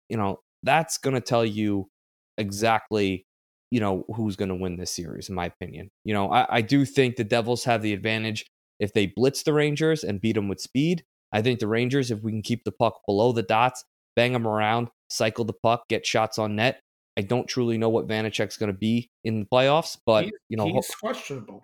[0.10, 1.90] You know, that's going to tell you
[2.38, 3.26] exactly
[3.72, 6.62] you know who's going to win this series in my opinion you know I, I
[6.62, 8.46] do think the devils have the advantage
[8.80, 12.22] if they blitz the rangers and beat them with speed i think the rangers if
[12.22, 13.84] we can keep the puck below the dots
[14.16, 16.80] bang them around cycle the puck get shots on net
[17.18, 20.58] i don't truly know what Vanecek's going to be in the playoffs but He- you
[20.58, 21.64] know he's questionable.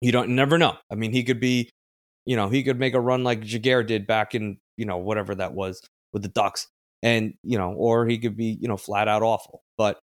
[0.00, 0.76] you don't never know.
[0.90, 1.70] I mean, he could be,
[2.26, 5.34] you know, he could make a run like Giguere did back in, you know, whatever
[5.36, 5.80] that was
[6.12, 6.66] with the Ducks,
[7.02, 9.62] and you know, or he could be, you know, flat out awful.
[9.78, 9.98] But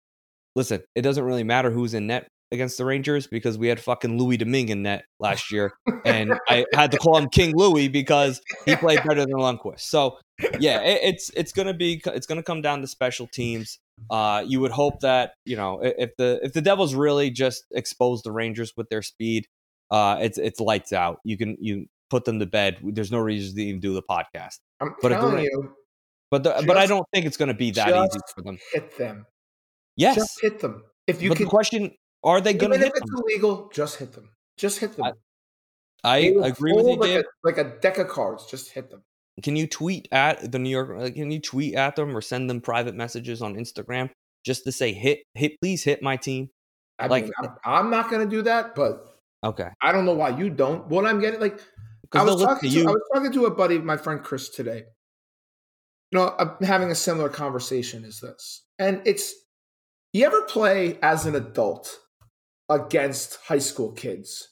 [0.56, 4.18] listen, it doesn't really matter who's in net against the Rangers because we had fucking
[4.18, 5.72] Louis Domingue in net last year,
[6.04, 9.80] and I had to call him King Louis because he played better than Lundqvist.
[9.80, 10.18] So
[10.58, 13.78] yeah, it, it's it's gonna be it's gonna come down to special teams.
[14.10, 18.22] Uh, you would hope that you know if the if the Devils really just expose
[18.22, 19.46] the Rangers with their speed,
[19.90, 21.20] uh, it's it's lights out.
[21.24, 22.78] You can you put them to bed.
[22.82, 24.58] There's no reason to even do the podcast.
[24.80, 25.74] I'm But if the telling you,
[26.30, 28.58] But the, but I don't think it's going to be that easy for them.
[28.72, 29.26] hit them.
[29.96, 30.82] Yes, Just hit them.
[31.06, 33.22] If you but can, the question: Are they going to even hit if it's them?
[33.26, 34.28] illegal, just hit them.
[34.56, 35.12] Just hit them.
[36.04, 37.10] I will agree with you, like.
[37.10, 38.46] A, like a deck of cards.
[38.46, 39.02] Just hit them.
[39.42, 40.90] Can you tweet at the New York?
[40.98, 44.10] like, Can you tweet at them or send them private messages on Instagram
[44.44, 46.50] just to say hit hit please hit my team?
[46.98, 49.06] I Like- mean, eh I'm, I'm not going to do that, but
[49.42, 50.86] Okay, I don't know why you don't.
[50.88, 51.58] What I'm getting, like,
[52.12, 52.88] I was, talking to to.
[52.88, 54.84] I was talking to a buddy, my friend Chris, today.
[56.12, 58.62] You know, I'm having a similar conversation as this.
[58.78, 59.32] And it's,
[60.12, 61.98] you ever play as an adult
[62.70, 64.48] against high school kids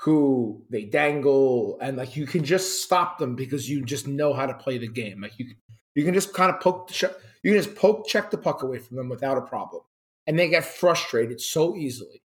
[0.00, 4.46] who they dangle and like you can just stop them because you just know how
[4.46, 5.20] to play the game.
[5.20, 5.54] Like you,
[5.94, 7.04] you can just kind of poke the, sh-
[7.44, 9.82] you can just poke, check the puck away from them without a problem.
[10.26, 12.22] And they get frustrated so easily.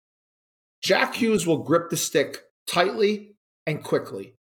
[0.82, 4.34] Jack Hughes will grip the stick tightly and quickly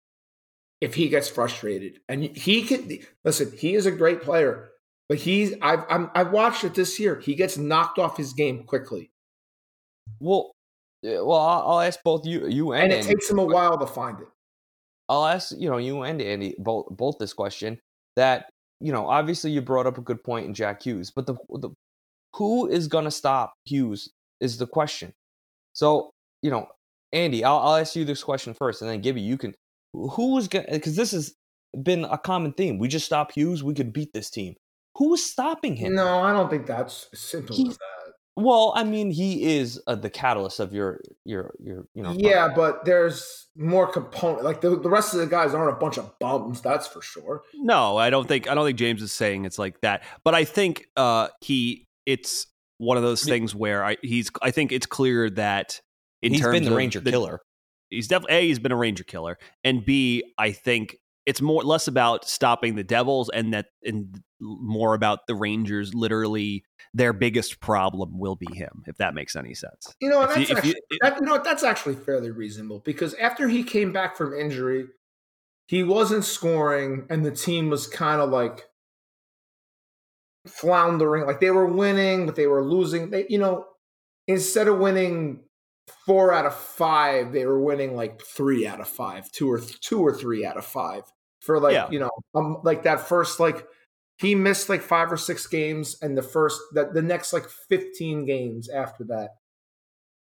[0.80, 2.00] if he gets frustrated.
[2.08, 3.52] And he can listen.
[3.56, 4.70] He is a great player,
[5.08, 7.18] but he's I've I'm, I've watched it this year.
[7.18, 9.10] He gets knocked off his game quickly,
[10.20, 10.54] well,
[11.02, 13.08] yeah, well, I'll, I'll ask both you you and, and it Andy.
[13.08, 14.28] takes him a while to find it.
[15.08, 17.78] I'll ask you know you and Andy both both this question
[18.16, 21.34] that you know obviously you brought up a good point in Jack Hughes, but the
[21.60, 21.70] the
[22.34, 25.12] who is gonna stop Hughes is the question.
[25.72, 26.10] So
[26.42, 26.68] you know
[27.12, 29.54] Andy, I'll, I'll ask you this question first, and then Gibby, you can
[29.94, 31.32] who is gonna because this has
[31.82, 32.78] been a common theme.
[32.78, 34.54] We just stop Hughes, we could beat this team.
[34.96, 35.94] Who is stopping him?
[35.94, 37.84] No, I don't think that's simple He's- as that.
[38.40, 42.12] Well, I mean, he is uh, the catalyst of your your your you know.
[42.16, 44.44] Yeah, but there's more component.
[44.44, 46.60] Like the, the rest of the guys aren't a bunch of bums.
[46.60, 47.42] That's for sure.
[47.54, 50.04] No, I don't think I don't think James is saying it's like that.
[50.22, 52.46] But I think uh he it's
[52.76, 55.80] one of those things where I he's I think it's clear that
[56.22, 57.40] in he's terms been the of Ranger killer.
[57.90, 60.96] He's definitely a he's been a Ranger killer, and b I think
[61.28, 65.92] it's more less about stopping the Devils and that and more about the Rangers.
[65.92, 66.64] Literally,
[66.94, 69.94] their biggest problem will be him, if that makes any sense.
[70.00, 72.80] You know, If that's you- if you- actually, that, you know that's actually fairly reasonable
[72.80, 74.86] because after he came back from injury,
[75.66, 78.66] he wasn't scoring, and the team was kind of like
[80.46, 81.26] floundering.
[81.26, 83.10] Like they were winning, but they were losing.
[83.10, 83.66] They, you know,
[84.26, 85.44] instead of winning
[86.06, 90.00] four out of five, they were winning like three out of five, two or two
[90.00, 91.02] or three out of five
[91.48, 91.88] for like Yeah.
[91.90, 93.66] you know, um, like that first like
[94.18, 98.26] he missed like five or six games, and the first that the next like fifteen
[98.26, 99.30] games after that.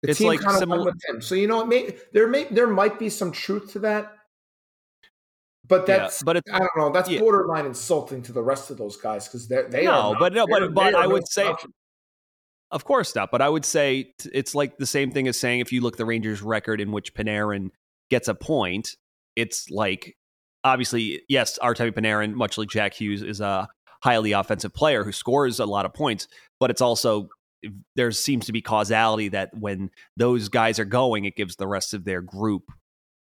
[0.03, 1.21] The It's team like kind of similar- went with him.
[1.21, 4.13] So you know, it may, there may there might be some truth to that,
[5.67, 6.91] but Yeah, that's but it's I don't know.
[6.93, 7.19] That's yeah.
[7.21, 10.33] borderline insulting to the rest of those guys because they're they No, are not- but
[10.33, 11.53] no, but- but they I would say-.
[12.71, 13.33] Of course not.
[13.33, 15.99] But I would say it's like the same thing as saying if you look at
[15.99, 17.71] the Rangers' record in which Panarin
[18.11, 18.95] gets a point,
[19.35, 20.17] it's like
[20.65, 23.69] obviously, yes, Artemi Panarin, much like Jack Hughes, is a
[24.03, 27.29] highly offensive player who scores a lot of points, but it's also
[27.97, 31.93] there seems to be causality that when those guys are going, it gives the rest
[31.93, 32.63] of their group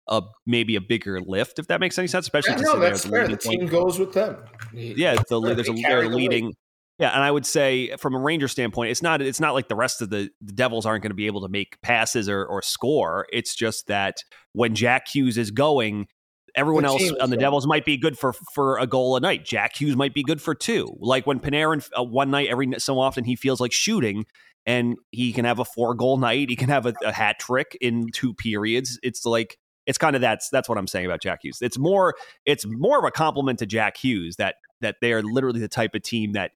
[0.07, 3.09] a maybe a bigger lift, if that makes any sense, especially Yeah, no, that's the
[3.09, 3.27] fair.
[3.27, 4.37] The leading point team goes with them.
[4.73, 6.53] yeah, the, there's a they're leading.
[6.97, 9.75] Yeah, and I would say from a Ranger standpoint, it's not it's not like the
[9.75, 12.61] rest of the, the Devils aren't going to be able to make passes or, or
[12.61, 13.27] score.
[13.33, 14.17] It's just that
[14.53, 16.07] when Jack Hughes is going,
[16.55, 17.37] everyone else team on the.
[17.37, 19.45] Devils might be good for for a goal a night.
[19.45, 20.95] Jack Hughes might be good for two.
[20.99, 24.25] Like when Panarin uh, one night every so often he feels like shooting.
[24.67, 26.49] And he can have a four goal night.
[26.49, 28.99] He can have a, a hat trick in two periods.
[29.03, 31.59] It's like it's kind of that's that's what I'm saying about Jack Hughes.
[31.61, 32.15] It's more
[32.45, 35.93] it's more of a compliment to Jack Hughes that that they are literally the type
[35.93, 36.51] of team that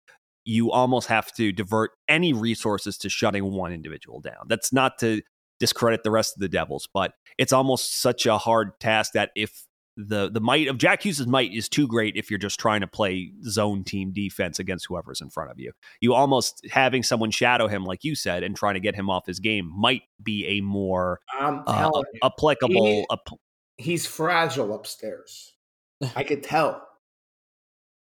[0.46, 4.48] you almost have to divert any resources to shutting one individual down.
[4.48, 5.22] That's not to
[5.60, 9.66] discredit the rest of the Devils, but it's almost such a hard task that if
[10.08, 12.88] the the might of Jack Hughes' might is too great if you're just trying to
[12.88, 15.72] play zone team defense against whoever's in front of you.
[16.00, 19.26] You almost having someone shadow him, like you said, and trying to get him off
[19.26, 21.92] his game might be a more I'm uh,
[22.24, 22.86] applicable.
[22.86, 23.40] He- app-
[23.78, 25.54] he's fragile upstairs.
[26.16, 26.86] I could tell.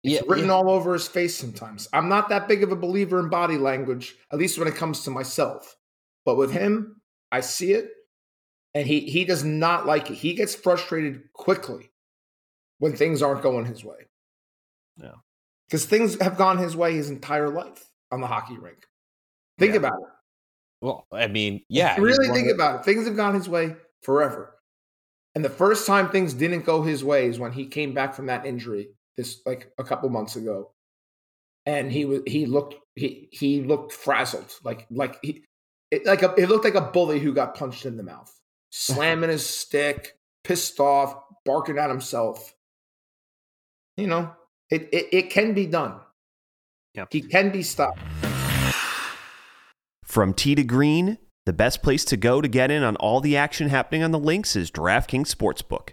[0.01, 0.51] Yeah, It's written yeah.
[0.53, 1.87] all over his face sometimes.
[1.93, 5.03] I'm not that big of a believer in body language, at least when it comes
[5.03, 5.77] to myself.
[6.25, 6.99] But with him,
[7.31, 7.89] I see it,
[8.73, 10.15] and he he does not like it.
[10.15, 11.91] He gets frustrated quickly
[12.79, 14.07] when things aren't going his way.
[14.97, 15.15] Yeah.
[15.67, 18.85] Because things have gone his way his entire life on the hockey rink.
[19.57, 19.79] Think Yeah.
[19.79, 20.09] about it.
[20.81, 21.95] Well, I mean, yeah.
[21.97, 22.85] really think about it.
[22.85, 24.59] Things have gone his way forever.
[25.35, 28.25] And the first time things didn't go his way is when he came back from
[28.27, 30.71] that injury this like a couple months ago.
[31.65, 34.51] And he was he looked he he looked frazzled.
[34.63, 35.45] Like like he
[35.89, 38.31] it, like a, it looked like a bully who got punched in the mouth.
[38.75, 42.55] Slamming his stick, pissed off, barking at himself.
[43.97, 44.33] You know,
[44.71, 45.99] it it, it can be done.
[46.95, 47.05] Yeah.
[47.11, 47.99] He can be stopped.
[50.03, 53.37] From tee to green, the best place to go to get in on all the
[53.37, 55.89] action happening on the links is DraftKings Sportsbook.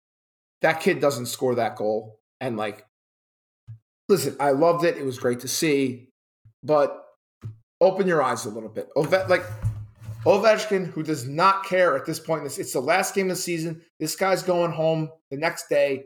[0.63, 2.19] that kid doesn't score that goal.
[2.41, 2.87] And like,
[4.09, 4.97] listen, I loved it.
[4.97, 6.09] It was great to see,
[6.63, 7.05] but
[7.81, 8.89] open your eyes a little bit.
[8.97, 9.45] Ove- like
[10.25, 13.43] Ovechkin, who does not care at this point, it's it's the last game of the
[13.43, 13.83] season.
[14.01, 16.05] This guy's going home the next day.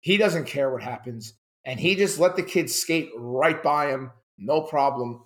[0.00, 4.10] He doesn't care what happens and he just let the kid skate right by him,
[4.38, 5.24] no problem.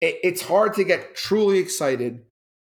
[0.00, 2.22] It, it's hard to get truly excited,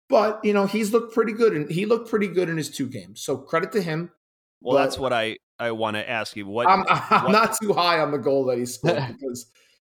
[0.10, 2.88] but you know he's looked pretty good, and he looked pretty good in his two
[2.88, 3.22] games.
[3.22, 4.12] So credit to him.
[4.62, 6.46] well, but- that's what I, I want to ask you.
[6.48, 9.52] What I'm, I'm what- not too high on the goal that he scored because,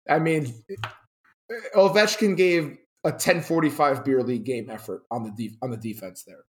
[0.08, 0.52] I mean,
[1.74, 6.44] Ovechkin gave a 10-45 beer league game effort on the def- on the defense there.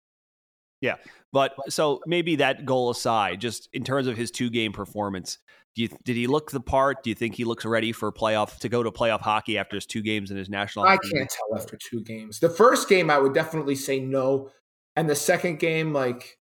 [1.32, 5.38] But so maybe that goal aside, just in terms of his two game performance,
[5.76, 7.04] do you, did he look the part?
[7.04, 9.86] Do you think he looks ready for playoff to go to playoff hockey after his
[9.86, 10.84] two games in his national?
[10.84, 12.40] I can't tell after two games.
[12.40, 14.50] The first game, I would definitely say no,
[14.96, 16.38] and the second game, like,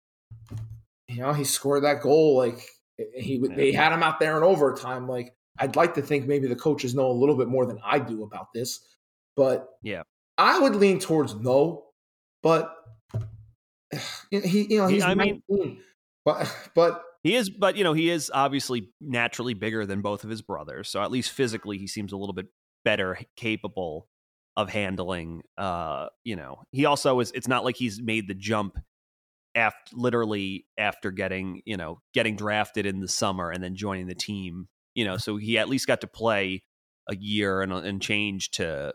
[1.08, 2.36] you know, he scored that goal.
[2.36, 2.60] Like
[3.14, 5.08] he, they had him out there in overtime.
[5.08, 7.98] Like I'd like to think maybe the coaches know a little bit more than I
[7.98, 8.80] do about this,
[9.36, 10.02] but Yeah.
[10.36, 11.84] I would lean towards no.
[12.42, 12.74] But
[14.30, 15.80] he, you know, he's I mean- 19.
[16.24, 20.30] but but He is, but you know, he is obviously naturally bigger than both of
[20.30, 20.88] his brothers.
[20.88, 22.46] So at least physically, he seems a little bit
[22.84, 24.08] better capable
[24.56, 25.42] of handling.
[25.56, 27.32] Uh, you know, he also is.
[27.32, 28.78] It's not like he's made the jump
[29.54, 34.14] after literally after getting you know getting drafted in the summer and then joining the
[34.14, 34.68] team.
[34.94, 36.62] You know, so he at least got to play
[37.08, 38.94] a year and and change to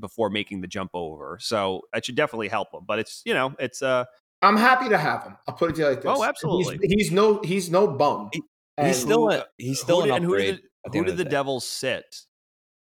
[0.00, 1.38] before making the jump over.
[1.40, 2.80] So that should definitely help him.
[2.86, 4.04] But it's you know, it's uh
[4.42, 5.36] I'm happy to have him.
[5.46, 6.10] I'll put it to you like this.
[6.12, 6.78] Oh, absolutely.
[6.82, 8.30] He's, he's no he's no bum.
[8.32, 8.42] He-
[8.80, 10.54] He's still a he's still who an did, and who upgrade.
[10.56, 11.24] did, the, who did of the.
[11.26, 12.16] Devils sit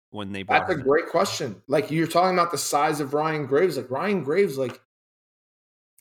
[0.09, 0.87] when they That's a him in?
[0.87, 1.61] great question.
[1.69, 3.77] Like you're talking about the size of Ryan Graves.
[3.77, 4.81] Like Ryan Graves, like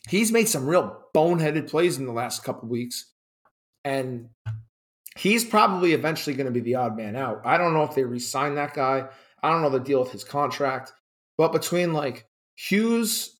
[0.08, 3.12] he's made some real boneheaded plays in the last couple weeks,
[3.84, 4.30] and
[5.18, 7.42] he's probably eventually going to be the odd man out.
[7.44, 9.10] I don't know if they re-sign that guy.
[9.44, 10.94] I don't know the deal with his contract,
[11.42, 13.40] but between like Hughes,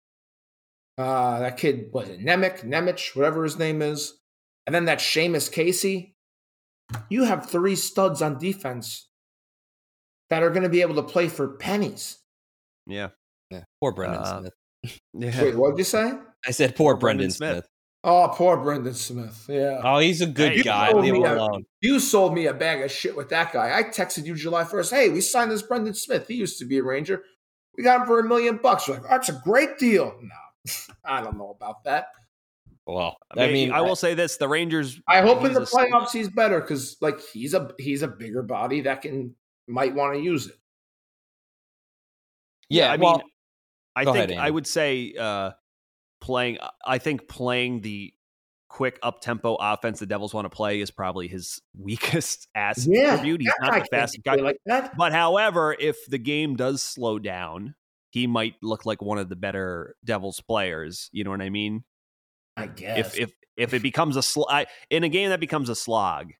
[0.98, 4.18] uh, that kid was it Nemec, Nemec, whatever his name is,
[4.66, 6.16] and then that Seamus Casey,
[7.12, 9.08] you have three studs on defense
[10.32, 12.18] that are going to be able to play for pennies.
[12.88, 13.10] Yeah.
[13.52, 13.66] Yeah.
[13.80, 14.54] Poor Brendan Uh, Smith.
[15.14, 15.44] Yeah.
[15.44, 16.14] Wait, what'd you say?
[16.48, 17.52] I said poor Brendan Brendan Smith.
[17.54, 17.68] Smith.
[18.04, 19.46] Oh, poor Brendan Smith.
[19.48, 19.80] Yeah.
[19.84, 20.92] Oh, he's a good Hey, guy.
[20.92, 21.64] Leave him told me, alone.
[21.82, 23.78] You sold me a bag of shit with that guy.
[23.78, 24.90] I texted you July 1st.
[24.90, 26.28] Hey, we signed this Brendan Smith.
[26.28, 27.22] He used to be a Ranger.
[27.78, 28.88] We got him for a million bucks.
[28.88, 30.14] You're like, that's a great deal.
[30.22, 30.74] No,
[31.06, 32.08] I don't know about that.
[32.86, 35.00] well, I mean, I, will say this: the Rangers.
[35.08, 38.44] I hope in the a- playoffs he's better because like he's a he's a bigger
[38.44, 39.36] body that can
[39.68, 40.56] might want to use it.
[42.70, 42.92] yeah.
[42.92, 43.22] I well, mean,
[43.96, 45.52] I think ahead, I would say uh,
[46.20, 46.58] playing.
[46.86, 48.14] I think playing the
[48.72, 53.42] quick up tempo offense the Devils want to play is probably his weakest attribute.
[53.42, 54.36] He's not the fastest guy.
[54.36, 54.96] like that.
[54.98, 57.76] But however, if the game does slow down,
[58.12, 61.10] he might look like one of the better Devils players.
[61.12, 61.84] You know what I mean?
[62.58, 63.16] I guess.
[63.16, 66.32] If if if it becomes a sl- I, in a game that becomes a slog,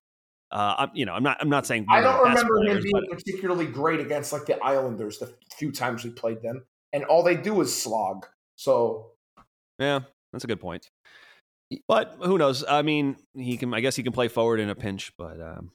[0.50, 3.18] uh, I'm, you know, I'm not I'm not saying I don't remember him being but-
[3.18, 7.36] particularly great against like the Islanders the few times we played them, and all they
[7.36, 8.26] do is slog.
[8.56, 9.12] So
[9.78, 10.00] Yeah,
[10.32, 10.90] that's a good point.
[11.88, 12.64] But who knows?
[12.68, 13.72] I mean, he can.
[13.74, 15.12] I guess he can play forward in a pinch.
[15.16, 15.72] But um,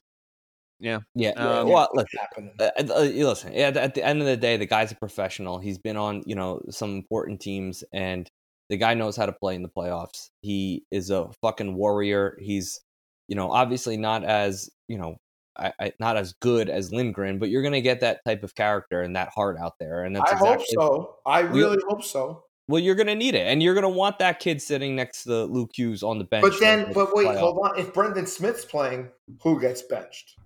[0.80, 1.30] yeah, yeah.
[1.30, 2.52] Um, well, look, happening.
[2.60, 5.58] uh, uh, listen, at, at the end of the day, the guy's a professional.
[5.58, 8.30] He's been on, you know, some important teams, and
[8.68, 10.30] the guy knows how to play in the playoffs.
[10.40, 12.38] He is a fucking warrior.
[12.40, 12.80] He's,
[13.26, 15.16] you know, obviously not as, you know,
[15.56, 19.02] I, I, not as good as Lindgren, but you're gonna get that type of character
[19.02, 21.16] and that heart out there, and that's I exactly, hope so.
[21.26, 22.44] I really hope so.
[22.68, 25.70] Well, you're gonna need it, and you're gonna want that kid sitting next to Luke
[25.74, 26.42] Hughes on the bench.
[26.42, 27.38] But then, but wait, playoff.
[27.40, 27.78] hold on.
[27.78, 29.08] If Brendan Smith's playing,
[29.42, 30.36] who gets benched?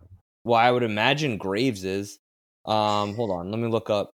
[0.44, 2.18] Well, I would imagine Graves is.
[2.64, 4.10] Um, hold on, let me look up.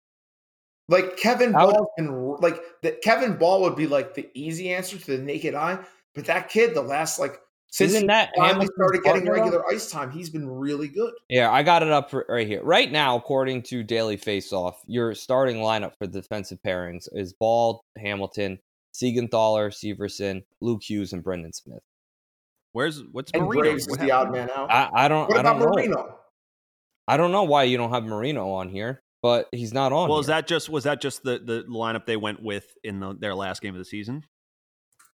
[0.88, 3.02] Like Kevin I would- Bahl can like that.
[3.02, 5.78] Kevin Bahl would be like the easy answer to the naked eye,
[6.14, 7.38] but that kid, the last like
[7.70, 9.58] since Isn't he that finally Hamilton's started getting partner, though?
[9.58, 11.12] regular ice time, he's been really good.
[11.28, 12.62] Yeah, I got it up right here.
[12.62, 18.58] Right now, according to Daily Faceoff, your starting lineup for defensive pairings is Bahl, Hamilton,
[18.94, 21.82] Siegenthaler, Severson, Luke Hughes, and Brendan Smith.
[22.72, 23.62] where's what's And Marino?
[23.62, 24.70] Graves is What the odd man out.
[24.70, 25.28] I, I don't.
[25.28, 25.74] what I about don't know.
[25.74, 26.18] Marino?
[27.06, 30.08] I don't know why you don't have Marino on here, but he's not on.
[30.08, 33.14] Well, is that just was that just the the lineup they went with in the,
[33.14, 34.24] their last game of the season?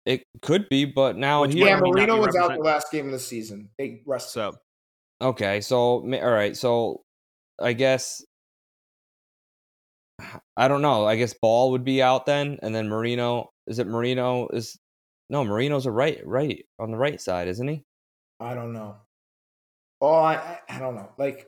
[0.07, 1.61] It could be, but now Which he.
[1.61, 3.69] Yeah, Marino not be was out the last game of the season.
[3.79, 4.33] They rested.
[4.33, 4.55] So
[5.23, 7.03] Okay, so all right, so
[7.61, 8.25] I guess
[10.57, 11.07] I don't know.
[11.07, 13.51] I guess Bahl would be out then, and then Marino.
[13.67, 14.49] Is it Marino?
[14.49, 14.79] Is
[15.29, 17.85] no Marino's a right, right on the right side, isn't he?
[18.41, 18.97] I don't know.
[20.01, 21.11] Oh, I I- I don't know.
[21.19, 21.47] Like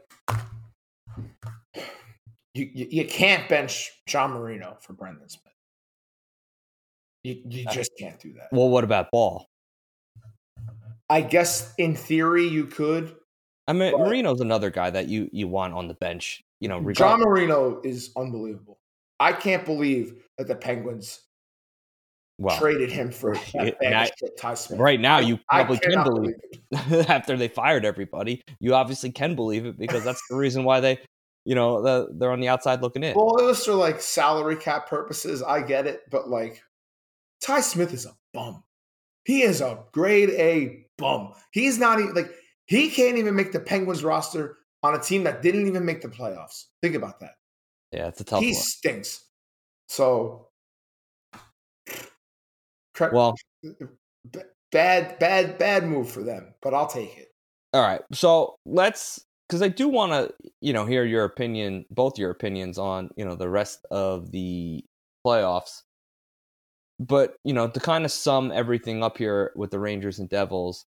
[2.55, 5.52] you, you you can't bench John Marino for Brendan Smith.
[7.25, 8.49] You you just can't do that.
[8.53, 9.47] Well, what about Bahl?
[11.09, 13.15] I guess in theory you could.
[13.69, 16.43] I mean, Marino's another guy that you you want on the bench.
[16.61, 17.21] You know, John.
[17.21, 18.79] Marino is unbelievable.
[19.21, 21.21] I can't believe that the Penguins
[22.39, 24.11] Well, traded him for it- that bag
[24.43, 26.35] now- shit right now you probably can cannot believe
[26.71, 27.09] it.
[27.11, 28.43] after they fired everybody.
[28.59, 30.99] You obviously can believe it because that's the reason why they,
[31.45, 33.15] you know, the, they're on the outside looking in.
[33.15, 35.41] Well, it was for like salary cap purposes.
[35.43, 36.63] I get it, but like
[37.43, 38.63] Ty Smith is a bum.
[39.25, 41.33] He is a grade A bum.
[41.53, 42.31] He's not even like
[42.67, 46.09] he can't even make the Penguins roster on a team that didn't even make the
[46.09, 46.65] playoffs.
[46.83, 47.35] Think about that.
[47.93, 48.55] yeah, it's a tough he one.
[48.55, 49.25] stinks.
[49.89, 50.49] So
[52.99, 53.35] Well,
[54.71, 57.29] bad, bad, bad move for them, but I'll take it.
[57.75, 58.03] All right.
[58.13, 62.79] So let's, because I do want to, you know, hear your opinion, both your opinions
[62.79, 64.85] on, you know, the rest of the
[65.27, 65.83] playoffs.
[67.01, 70.85] But, you know, to kind of sum everything up here with the Rangers and Devils,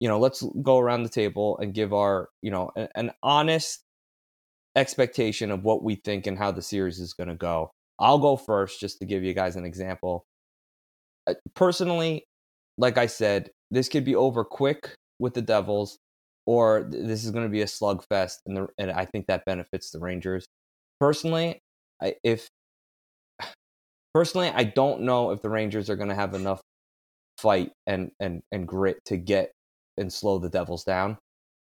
[0.00, 3.82] you know, let's go around the table and give our, you know, an, an honest
[4.74, 7.70] expectation of what we think and how the series is going to go.
[7.98, 10.24] I'll go first just to give you guys an example.
[11.26, 12.24] Uh, Personally,
[12.78, 15.98] like I said, this could be over quick with the Devils,
[16.46, 19.90] or this is going to be a slugfest, and the, and I think that benefits
[19.90, 20.46] the Rangers.
[20.98, 21.60] Personally,
[22.02, 22.48] I, if
[24.14, 26.60] personally, I don't know if the Rangers are going to have enough
[27.38, 29.52] fight and and and grit to get
[29.96, 31.18] and slow the Devils down.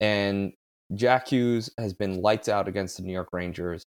[0.00, 0.52] And
[0.94, 3.84] Jack Hughes has been lights out against the New York Rangers.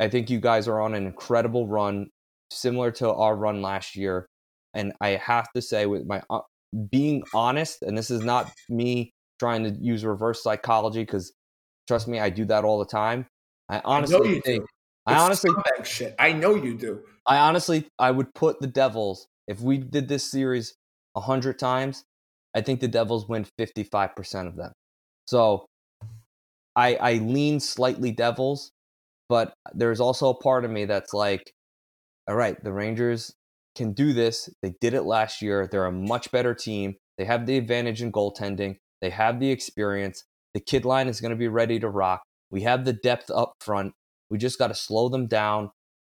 [0.00, 2.08] I think you guys are on an incredible run,
[2.50, 4.26] similar to our run last year.
[4.74, 6.40] And I have to say, with my uh,
[6.90, 11.32] being honest, and this is not me trying to use reverse psychology because
[11.86, 13.26] trust me, I do that all the time.
[13.68, 14.64] I I honestly you think.
[15.06, 16.14] I honestly, scumbag shit.
[16.18, 17.00] I know you do.
[17.26, 19.26] I honestly, I would put the Devils.
[19.48, 20.74] If we did this series
[21.16, 22.04] a hundred times,
[22.54, 24.72] I think the Devils win fifty-five percent of them.
[25.26, 25.66] So,
[26.76, 28.70] I I lean slightly Devils,
[29.28, 31.52] but there's also a part of me that's like,
[32.28, 33.32] all right, the Rangers
[33.74, 34.48] can do this.
[34.62, 35.68] They did it last year.
[35.70, 36.96] They're a much better team.
[37.18, 38.76] They have the advantage in goaltending.
[39.00, 40.24] They have the experience.
[40.54, 42.22] The kid line is going to be ready to rock.
[42.50, 43.94] We have the depth up front.
[44.32, 45.70] We just got to slow them down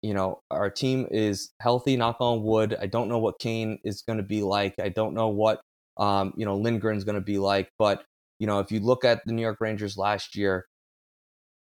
[0.03, 2.75] you know, our team is healthy, knock on wood.
[2.79, 4.75] I don't know what Kane is going to be like.
[4.77, 5.61] I don't know what,
[5.97, 7.71] um, you know, Lindgren's going to be like.
[7.79, 8.03] But,
[8.37, 10.65] you know, if you look at the New York Rangers last year,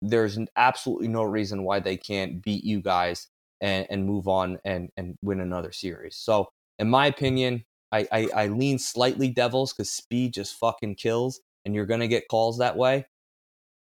[0.02, 3.28] there's absolutely no reason why they can't beat you guys
[3.62, 6.18] and, and move on and, and win another series.
[6.18, 6.48] So,
[6.80, 11.76] in my opinion, I, I, I lean slightly Devils because speed just fucking kills, and
[11.76, 13.06] you're going to get calls that way.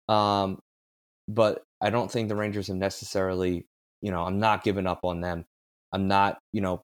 [0.08, 0.58] Um,
[1.28, 3.66] but I don't think the Rangers have necessarily
[4.00, 5.44] you know, I'm not giving up on them.
[5.92, 6.82] I'm not, you know,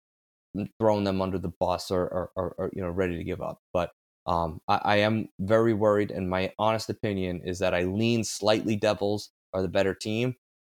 [0.78, 3.58] throwing them under the bus or, or, or, or you know, ready to give up.
[3.72, 3.90] But
[4.26, 8.74] um, I, I, am very worried, and my honest opinion is that I lean slightly
[8.74, 10.34] Devils are the better team,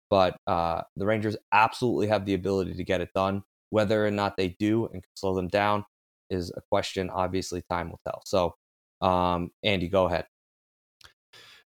[0.09, 3.41] but uh, the Rangers absolutely have the ability to get it done.
[3.72, 5.84] Whether or not they do and slow them down
[6.30, 7.09] is a question.
[7.09, 8.22] Obviously, time will tell.
[8.26, 8.53] So,
[9.01, 10.26] um, Andy, go ahead.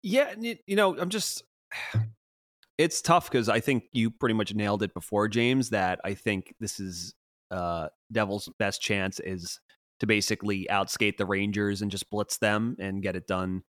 [0.04, 1.44] Yeah, you know, I'm just
[2.78, 5.70] it's tough because I think you pretty much nailed it before, James.
[5.70, 7.14] That I think this is
[7.52, 9.60] uh, Devil's best chance is
[10.00, 13.64] to basically outskate the Rangers and just blitz them and get it done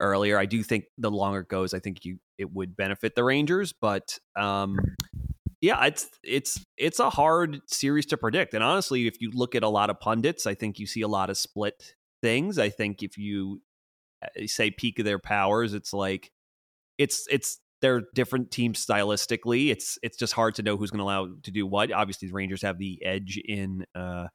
[0.00, 0.38] earlier.
[0.38, 3.72] I do think the longer it goes, I think you it would benefit the Rangers,
[3.72, 4.78] but um,
[5.60, 8.52] yeah, it's it's it's a hard series to predict.
[8.52, 11.08] And honestly, if you look at a lot of pundits, I think you see a
[11.08, 12.58] lot of split things.
[12.58, 13.62] I think if you
[14.22, 16.32] uh, say peak of their powers, it's like
[16.98, 19.70] it's it's they're different teams stylistically.
[19.70, 21.92] It's it's just hard to know who's going to allow to do what.
[21.92, 24.28] Obviously, the Rangers have the edge in uh,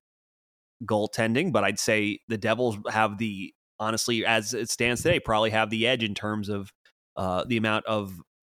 [0.86, 5.70] goaltending, but I'd say the Devils have the honestly, as it stands today, probably have
[5.70, 6.72] the edge in terms of
[7.16, 8.14] uh, the amount of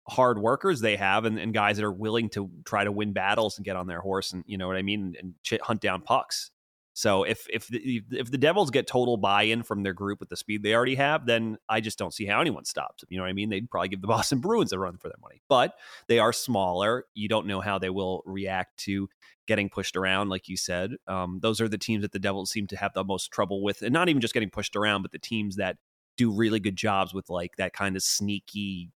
[0.08, 3.58] hard workers they have and, and, guys that are willing to try to win battles
[3.58, 6.00] and get on their horse and you know what I mean and, and hunt down
[6.00, 6.50] pucks.
[6.98, 10.36] So if if the, if the Devils get total buy-in from their group with the
[10.36, 13.04] speed they already have, then I just don't see how anyone stops.
[13.08, 13.50] You know what I mean?
[13.50, 15.74] They'd probably give the Boston Bruins a run for their money, but
[16.08, 17.04] they are smaller.
[17.14, 19.08] You don't know how they will react to
[19.46, 20.96] getting pushed around, like you said.
[21.06, 23.82] Um, those are the teams that the Devils seem to have the most trouble with,
[23.82, 25.76] and not even just getting pushed around, but the teams that
[26.16, 28.90] do really good jobs with like that kind of sneaky,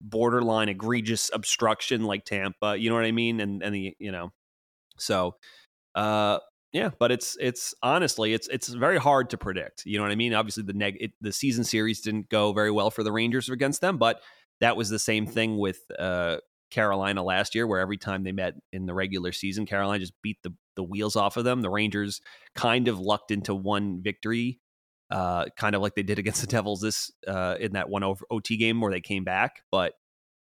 [0.00, 2.76] borderline egregious obstruction, like Tampa.
[2.76, 3.38] You know what I mean?
[3.38, 4.32] And and the you know,
[4.98, 5.36] so
[5.94, 6.40] uh
[6.74, 9.86] yeah, but it's it's honestly it's it's very hard to predict.
[9.86, 10.34] You know what I mean?
[10.34, 13.80] Obviously, the neg it, the season series didn't go very well for the Rangers against
[13.80, 14.20] them, but
[14.60, 16.38] that was the same thing with uh,
[16.72, 20.38] Carolina last year, where every time they met in the regular season, Carolina just beat
[20.42, 21.62] the the wheels off of them.
[21.62, 22.20] The Rangers
[22.56, 24.58] kind of lucked into one victory,
[25.12, 28.26] uh, kind of like they did against the Devils this uh, in that one over
[28.32, 29.94] OT game where they came back, but.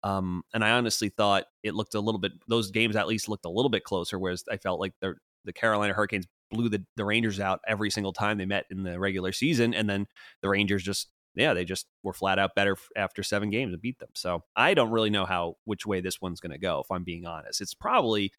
[0.02, 3.44] Um, and I honestly thought it looked a little bit; those games at least looked
[3.44, 4.18] a little bit closer.
[4.18, 8.14] Whereas I felt like they're the Carolina Hurricanes blew the, the Rangers out every single
[8.14, 9.74] time they met in the regular season.
[9.74, 10.08] And then
[10.42, 14.00] the Rangers just, yeah, they just were flat out better after seven games and beat
[14.00, 14.10] them.
[14.16, 17.04] So I don't really know how, which way this one's going to go, if I'm
[17.04, 17.62] being honest.
[17.62, 18.32] It's probably,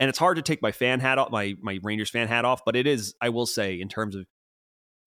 [0.00, 2.64] and it's hard to take my fan hat off, my, my Rangers fan hat off,
[2.64, 4.26] but it is, I will say, in terms of,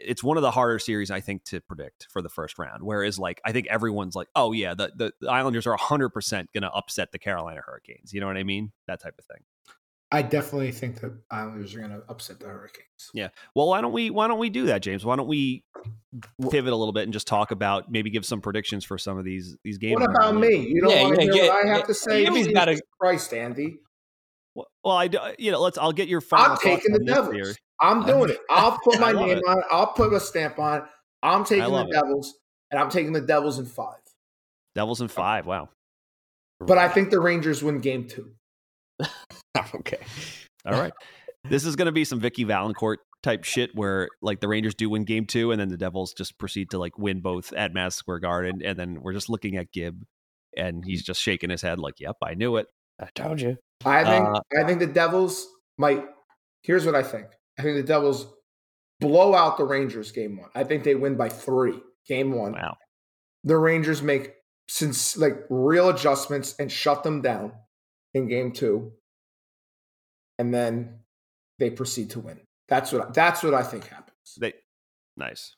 [0.03, 2.81] it's one of the harder series I think to predict for the first round.
[2.81, 6.49] Whereas, like, I think everyone's like, "Oh yeah, the the, the Islanders are hundred percent
[6.53, 8.71] going to upset the Carolina Hurricanes." You know what I mean?
[8.87, 9.43] That type of thing.
[10.13, 13.11] I definitely think that Islanders are going to upset the Hurricanes.
[13.13, 13.29] Yeah.
[13.55, 15.05] Well, why don't we why don't we do that, James?
[15.05, 15.63] Why don't we
[16.49, 19.23] pivot a little bit and just talk about maybe give some predictions for some of
[19.23, 20.01] these these games?
[20.01, 20.67] What about me?
[20.67, 22.25] You don't yeah, want to yeah, hear yeah, what I have to say?
[22.25, 23.77] Jimmy's got a Christ, Andy.
[24.53, 26.51] Well, well, I uh, you know let's I'll get your final.
[26.51, 27.33] I'm taking the Devils.
[27.33, 27.55] Here.
[27.79, 28.37] I'm doing it.
[28.49, 29.43] I'll put my name it.
[29.47, 29.65] on it.
[29.71, 30.83] I'll put a stamp on it.
[31.23, 32.35] I'm taking the Devils, it.
[32.71, 33.95] and I'm taking the Devils in five.
[34.75, 35.45] Devils in five.
[35.45, 35.69] Wow.
[36.59, 38.33] But I think the Rangers win game two.
[39.75, 39.99] okay.
[40.65, 40.93] All right.
[41.49, 44.89] This is going to be some Vicky Valancourt type shit where like the Rangers do
[44.89, 47.97] win game two and then the Devils just proceed to like win both at Madison
[47.97, 48.61] Square Garden.
[48.63, 50.03] And then we're just looking at Gib
[50.55, 52.67] and he's just shaking his head like, yep, I knew it.
[52.99, 53.57] I told you.
[53.85, 55.47] I think, uh, I think the Devils
[55.77, 56.03] might,
[56.63, 57.27] here's what I think.
[57.57, 58.27] I think the Devils
[58.99, 60.49] blow out the Rangers game one.
[60.53, 62.53] I think they win by three game one.
[62.53, 62.77] Wow.
[63.43, 64.33] The Rangers make
[64.67, 67.53] since like real adjustments and shut them down
[68.13, 68.93] in game two,
[70.37, 70.99] and then
[71.59, 72.39] they proceed to win.
[72.67, 74.37] That's what that's what I think happens.
[74.39, 74.53] They
[75.17, 75.55] nice.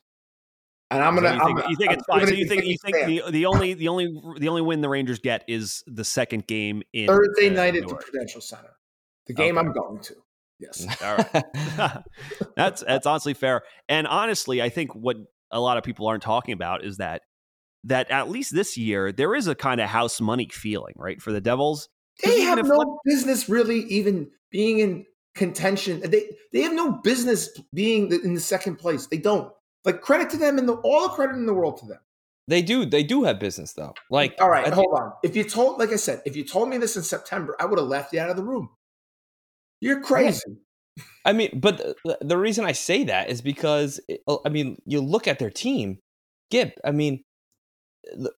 [0.90, 1.38] And I'm gonna.
[1.38, 2.26] So you, think, you think, it's fine.
[2.26, 5.18] So you think you think the, the only the only the only win the Rangers
[5.18, 8.70] get is the second game in Thursday uh, night at the Prudential Center.
[9.26, 9.66] The game okay.
[9.66, 10.14] I'm going to.
[10.60, 10.86] Yes.
[11.02, 12.02] All right.
[12.56, 13.62] that's that's honestly fair.
[13.88, 15.16] And honestly, I think what
[15.50, 17.22] a lot of people aren't talking about is that
[17.84, 21.20] that at least this year there is a kind of house money feeling, right?
[21.20, 21.88] For the Devils,
[22.22, 26.00] they have no business really even being in contention.
[26.00, 29.06] They they have no business being in the second place.
[29.06, 29.52] They don't.
[29.84, 31.98] Like credit to them and the, all the credit in the world to them.
[32.48, 32.84] They do.
[32.84, 33.94] They do have business though.
[34.10, 35.12] Like, all right, I hold on.
[35.22, 37.78] If you told, like I said, if you told me this in September, I would
[37.78, 38.70] have left you out of the room.
[39.80, 40.40] You're crazy.
[41.24, 45.00] I mean, but the, the reason I say that is because uh, I mean, you
[45.00, 45.98] look at their team,
[46.50, 46.72] Gib.
[46.84, 47.24] I mean,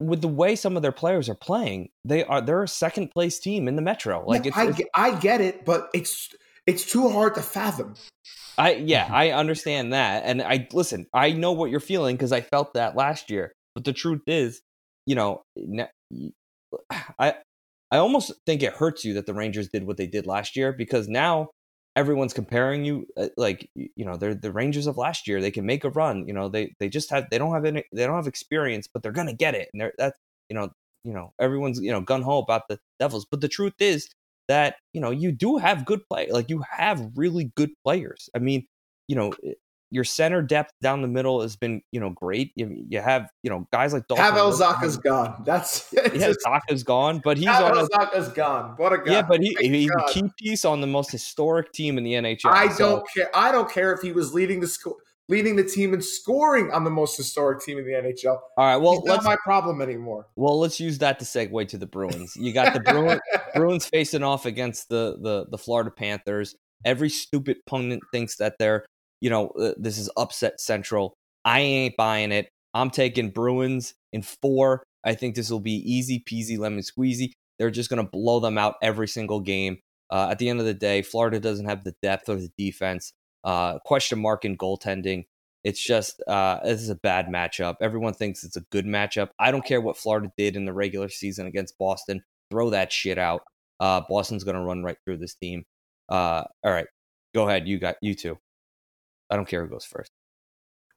[0.00, 3.38] with the way some of their players are playing, they are they're a second place
[3.38, 4.24] team in the Metro.
[4.26, 6.34] Like, yeah, it's, I it's, get, I get it, but it's
[6.66, 7.94] it's too hard to fathom.
[8.58, 11.06] I yeah, I understand that, and I listen.
[11.12, 13.52] I know what you're feeling because I felt that last year.
[13.74, 14.62] But the truth is,
[15.06, 15.42] you know,
[17.18, 17.34] I
[17.90, 20.72] I almost think it hurts you that the Rangers did what they did last year
[20.72, 21.50] because now
[21.96, 25.40] everyone's comparing you uh, like you know they're the Rangers of last year.
[25.40, 26.26] They can make a run.
[26.28, 29.02] You know they they just have they don't have any they don't have experience, but
[29.02, 29.68] they're gonna get it.
[29.72, 30.18] And they're that's
[30.50, 30.70] you know
[31.04, 33.26] you know everyone's you know gun ho about the Devils.
[33.30, 34.08] But the truth is
[34.48, 36.28] that you know you do have good play.
[36.30, 38.28] Like you have really good players.
[38.34, 38.66] I mean
[39.08, 39.32] you know
[39.90, 42.52] your center depth down the middle has been, you know, great.
[42.56, 44.24] You, you have, you know, guys like Dalton.
[44.24, 45.42] Pavel Zacha's gone.
[45.44, 48.74] That's yeah, Zacha's gone, but he's Pavel on a, Zacha's gone.
[48.76, 49.12] What a guy!
[49.12, 52.46] Yeah, but he, he's a key piece on the most historic team in the NHL.
[52.46, 52.96] I so.
[52.96, 53.30] don't care.
[53.34, 54.96] I don't care if he was leading the school.
[55.28, 58.38] Leading the team and scoring on the most historic team in the NHL.
[58.56, 60.28] All right, well, He's not my problem anymore.
[60.36, 62.36] Well, let's use that to segue to the Bruins.
[62.36, 63.20] You got the Bruins,
[63.56, 66.54] Bruins facing off against the the the Florida Panthers.
[66.84, 68.84] Every stupid pundit thinks that they're
[69.20, 71.14] you know, uh, this is upset central.
[71.44, 72.48] I ain't buying it.
[72.74, 74.82] I'm taking Bruins in four.
[75.04, 77.32] I think this will be easy peasy lemon squeezy.
[77.58, 79.78] They're just going to blow them out every single game.
[80.10, 83.12] Uh, at the end of the day, Florida doesn't have the depth or the defense.
[83.44, 85.24] Uh, question mark in goaltending.
[85.64, 87.76] It's just uh, this is a bad matchup.
[87.80, 89.30] Everyone thinks it's a good matchup.
[89.40, 92.22] I don't care what Florida did in the regular season against Boston.
[92.50, 93.42] Throw that shit out.
[93.80, 95.64] Uh, Boston's going to run right through this team.
[96.08, 96.86] Uh, all right,
[97.34, 97.66] go ahead.
[97.66, 98.38] You got you two.
[99.30, 100.10] I don't care who goes first.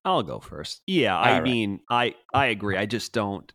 [0.06, 0.82] I'll go first.
[0.88, 1.44] Yeah, All I right.
[1.44, 2.78] mean, I I agree.
[2.78, 3.52] I just don't.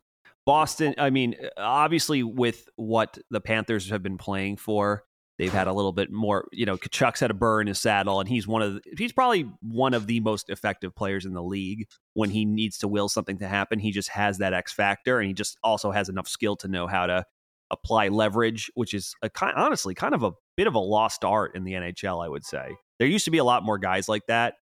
[0.46, 0.94] Boston.
[0.98, 5.04] I mean, uh, obviously, with what the Panthers have been playing for,
[5.38, 6.46] they've had a little bit more.
[6.52, 9.12] You know, Tkachuk's had a burr in his saddle, and he's one of the, he's
[9.12, 11.88] probably one of the most effective players in the league.
[12.12, 15.26] When he needs to will something to happen, he just has that X factor, and
[15.26, 17.24] he just also has enough skill to know how to
[17.70, 21.56] apply leverage, which is a kind, honestly kind of a bit of a lost art
[21.56, 22.22] in the NHL.
[22.24, 24.54] I would say there used to be a lot more guys like that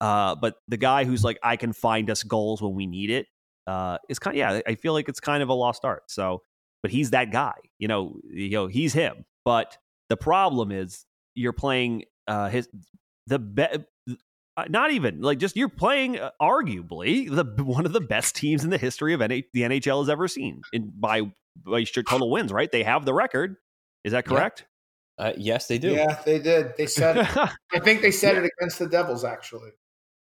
[0.00, 3.26] uh, but the guy who's like, I can find us goals when we need it,
[3.66, 6.04] uh, is kind of, yeah, I feel like it's kind of a lost art.
[6.10, 6.42] So,
[6.82, 9.24] but he's that guy, you know, you know, he's him.
[9.44, 9.76] But
[10.08, 12.68] the problem is you're playing uh, his,
[13.26, 13.80] the best,
[14.56, 18.64] uh, not even like just you're playing uh, arguably the one of the best teams
[18.64, 21.22] in the history of NH- the NHL has ever seen in by
[21.64, 22.52] by total wins.
[22.52, 22.70] Right?
[22.70, 23.56] They have the record.
[24.02, 24.66] Is that correct?
[25.16, 25.26] Yeah.
[25.26, 25.92] Uh, yes, they do.
[25.92, 26.72] Yeah, they did.
[26.76, 27.18] They said.
[27.72, 28.42] I think they said yeah.
[28.42, 29.70] it against the Devils actually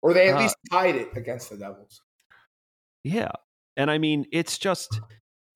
[0.03, 2.01] or they at uh, least tied it against the Devils.
[3.05, 3.33] Yeah,
[3.77, 5.01] and I mean it's just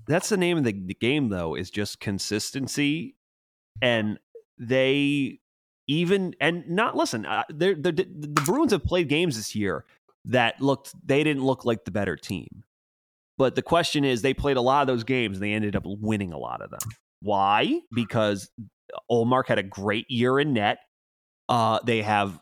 [0.06, 3.16] that's the name of the, the game though is just consistency,
[3.80, 4.18] and
[4.58, 5.40] they
[5.88, 7.26] even and not listen.
[7.26, 9.84] Uh, they're, they're, the Bruins have played games this year
[10.26, 12.64] that looked they didn't look like the better team.
[13.38, 15.84] But the question is, they played a lot of those games and they ended up
[15.84, 16.80] winning a lot of them.
[17.22, 17.80] Why?
[17.92, 18.50] Because
[19.10, 20.78] Ullmark had a great year in net.
[21.48, 22.38] Uh, they have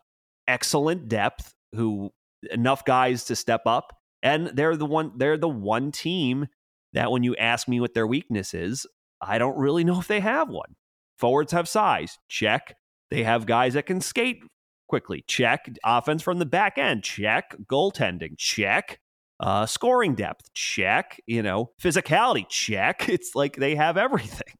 [0.46, 2.10] excellent depth who
[2.50, 3.92] enough guys to step up,
[4.22, 6.46] and they're the one they're the one team
[6.92, 8.86] that when you ask me what their weakness is,
[9.20, 10.76] I don't really know if they have one.
[11.18, 12.74] Forwards have size, check.
[13.10, 14.42] They have guys that can skate
[14.88, 15.68] quickly, check.
[15.84, 17.54] Offense from the back end, check.
[17.70, 18.98] Goaltending, check.
[19.38, 21.20] Uh, scoring depth, check.
[21.26, 23.08] You know, physicality, check.
[23.08, 24.54] It's like they have everything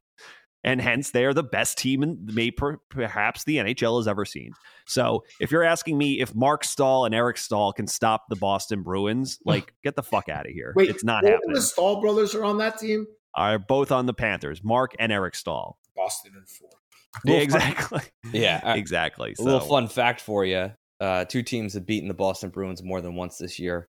[0.63, 4.25] and hence they are the best team in may per, perhaps the NHL has ever
[4.25, 4.53] seen.
[4.87, 8.83] So if you're asking me if Mark Staal and Eric Staal can stop the Boston
[8.83, 10.73] Bruins, like get the fuck out of here.
[10.77, 11.55] Wait, it's not happening.
[11.55, 13.07] The Staal brothers are on that team.
[13.35, 15.79] Are both on the Panthers, Mark and Eric Staal.
[15.97, 16.69] Boston and four.
[17.25, 18.03] Yeah, exactly.
[18.33, 19.35] yeah, uh, exactly.
[19.35, 19.43] So.
[19.43, 23.01] A little fun fact for you: uh, two teams have beaten the Boston Bruins more
[23.01, 23.89] than once this year,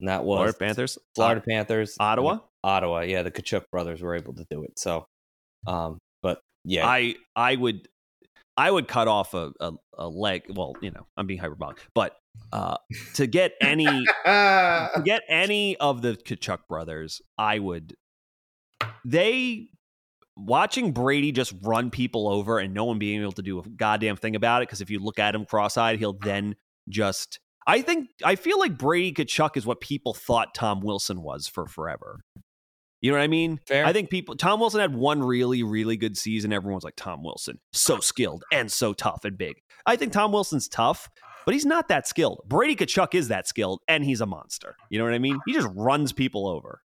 [0.00, 3.00] and that was Florida Panthers, Florida Panthers, Ottawa, Ottawa.
[3.02, 4.80] Yeah, the Tkachuk brothers were able to do it.
[4.80, 5.06] So,
[5.68, 7.86] um, but yeah, I I would
[8.56, 10.42] I would cut off a, a, a leg.
[10.48, 12.16] Well, you know, I'm being hyperbolic, but
[12.52, 12.78] uh,
[13.14, 17.94] to get any to get any of the Tkachuk brothers, I would.
[19.04, 19.68] They
[20.36, 24.16] watching Brady just run people over and no one being able to do a goddamn
[24.16, 24.68] thing about it.
[24.68, 26.56] Because if you look at him cross-eyed, he'll then
[26.88, 27.38] just.
[27.68, 31.68] I think I feel like Brady Tkachuk is what people thought Tom Wilson was for
[31.68, 32.20] forever.
[33.00, 33.60] You know what I mean?
[33.66, 33.84] Fair.
[33.84, 34.36] I think people.
[34.36, 36.52] Tom Wilson had one really, really good season.
[36.52, 39.56] Everyone's like Tom Wilson, so skilled and so tough and big.
[39.84, 41.08] I think Tom Wilson's tough,
[41.44, 42.42] but he's not that skilled.
[42.46, 44.76] Brady Tkachuk is that skilled, and he's a monster.
[44.90, 45.38] You know what I mean?
[45.46, 46.80] He just runs people over.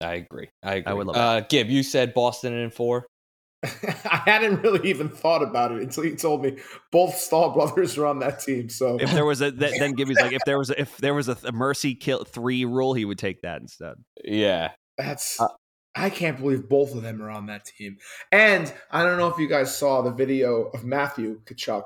[0.00, 0.48] I agree.
[0.62, 0.90] I agree.
[0.90, 3.06] I would love uh, Gib, you said Boston in four.
[3.64, 6.58] I hadn't really even thought about it until you told me
[6.92, 8.68] both Staal brothers are on that team.
[8.68, 11.14] So If there was a th- then Gibby's like if there was a, if there
[11.14, 13.94] was a, a mercy kill three rule, he would take that instead.
[14.22, 14.72] Yeah.
[14.98, 15.48] That's Uh,
[15.94, 17.96] I can't believe both of them are on that team.
[18.32, 21.84] And I don't know if you guys saw the video of Matthew Tkachuk.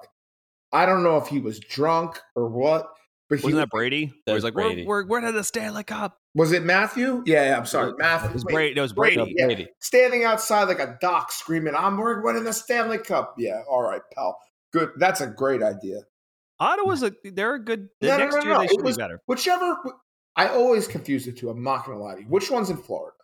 [0.73, 2.89] I don't know if he was drunk or what,
[3.29, 4.07] but he Wasn't that Brady?
[4.25, 4.85] Where he's That's like, Brady.
[4.85, 6.19] We're, we're, we're to the Stanley Cup.
[6.35, 7.23] was it Matthew?
[7.27, 8.31] Yeah, yeah I'm sorry, Matthew.
[8.31, 8.79] It was Wait, Brady.
[8.79, 9.35] It was Brady, Brady.
[9.37, 9.47] yeah.
[9.47, 9.69] Brady.
[9.81, 13.35] standing outside like a doc screaming, I'm we're winning the Stanley Cup.
[13.39, 14.37] Yeah, all right, pal.
[14.73, 14.91] Good.
[14.99, 16.01] That's a great idea.
[16.59, 17.89] Ottawa's a they're a good.
[18.03, 18.59] No, no, next no, year no.
[18.59, 19.21] they It should was- be better.
[19.27, 19.77] Whichever
[20.37, 21.51] I always confuse the two.
[21.51, 22.27] I'm not gonna lie to you.
[22.27, 23.17] Which one's in Florida?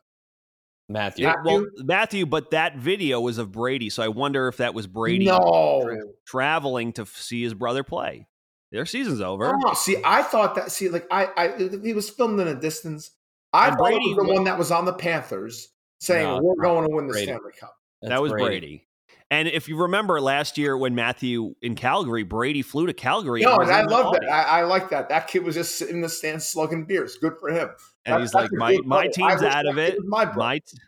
[0.88, 1.26] Matthew.
[1.26, 1.34] Yeah.
[1.44, 1.84] Well, Matthew?
[1.84, 5.98] Matthew, but that video was of Brady, so I wonder if that was Brady No.
[6.26, 8.26] traveling to see his brother play.
[8.72, 9.52] Their season's over.
[9.64, 10.70] Oh, see, I thought that.
[10.70, 13.10] See, like I, I, he was filmed in a distance.
[13.52, 15.68] I And thought Brady it was the wa- one that was on the Panthers
[16.00, 17.26] saying No, we're going to win the Brady.
[17.26, 17.76] Stanley Cup.
[18.02, 18.85] That's that was Brady.
[19.30, 23.42] And if you remember last year when Matthew in Calgary, Brady flew to Calgary.
[23.42, 24.28] No, and I love that.
[24.30, 25.08] I, I like that.
[25.08, 27.16] That kid was just sitting in the stands slugging beers.
[27.20, 27.70] Good for him.
[28.04, 29.96] and That- he's like, my my team's out of it.
[30.04, 30.32] My.
[30.34, 30.78] My t-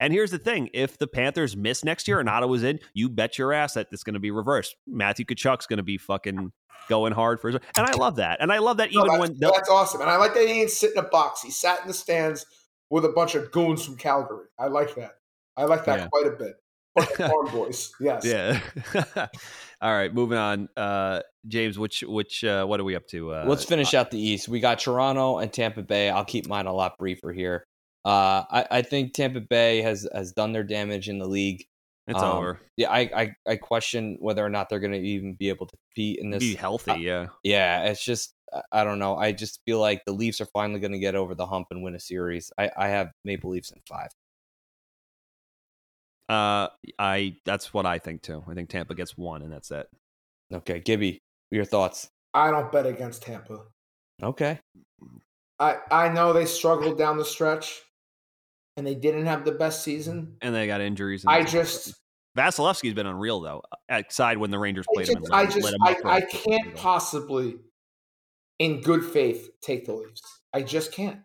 [0.00, 3.38] and here's the thing: if the Panthers miss next year and Ottawa's in, you bet
[3.38, 4.76] your ass that it's going to be reversed.
[4.86, 6.52] Matthew Tkachuk's going to be fucking
[6.88, 8.40] going hard for his, and I love that.
[8.40, 10.00] And I love that No, even that's, when the, that's awesome.
[10.00, 11.42] And I like that he didn't sit in a box.
[11.42, 12.44] He sat in the stands
[12.90, 14.46] with a bunch of goons from Calgary.
[14.58, 15.12] I like that.
[15.56, 16.06] I like that Yeah.
[16.08, 16.54] quite a bit.
[16.94, 17.92] Bunch farm boys.
[18.00, 18.24] Yes.
[18.24, 18.60] yeah.
[19.80, 20.68] All right, moving on.
[20.76, 23.32] Uh, James, which which uh, what are we up to?
[23.34, 24.48] Uh, Let's finish out the East.
[24.48, 26.08] We got Toronto and Tampa Bay.
[26.10, 27.66] I'll keep mine a lot briefer here.
[28.04, 31.64] Uh, I, I think Tampa Bay has has done their damage in the league.
[32.06, 32.60] It's Um, over.
[32.76, 35.76] Yeah, I, I I question whether or not they're going to even be able to
[35.88, 36.40] compete in this.
[36.40, 37.26] Be healthy, uh, yeah.
[37.42, 39.16] Yeah, it's just I- I don't know.
[39.16, 41.82] I just feel like the Leafs are finally going to get over the hump and
[41.82, 42.52] win a series.
[42.58, 44.08] I, I have Maple Leafs in five.
[46.28, 46.68] Uh,
[46.98, 48.42] I that's what I think too.
[48.48, 49.88] I think Tampa gets one, and that's it.
[50.52, 51.18] Okay, Gibby,
[51.50, 52.08] your thoughts?
[52.32, 53.60] I don't bet against Tampa.
[54.22, 54.58] Okay,
[55.58, 57.82] I, I know they struggled down the stretch
[58.76, 60.36] and they didn't have the best season.
[60.40, 61.24] And they got injuries.
[61.24, 61.94] and I it's- just
[62.36, 63.62] Vasilevskiy's been unreal though.
[63.88, 66.08] Aside when the Rangers I played him, just, and I, just him I, up for
[66.08, 67.56] I a- can't possibly,
[68.58, 70.22] in good faith, take the Leafs.
[70.52, 71.20] I just can't.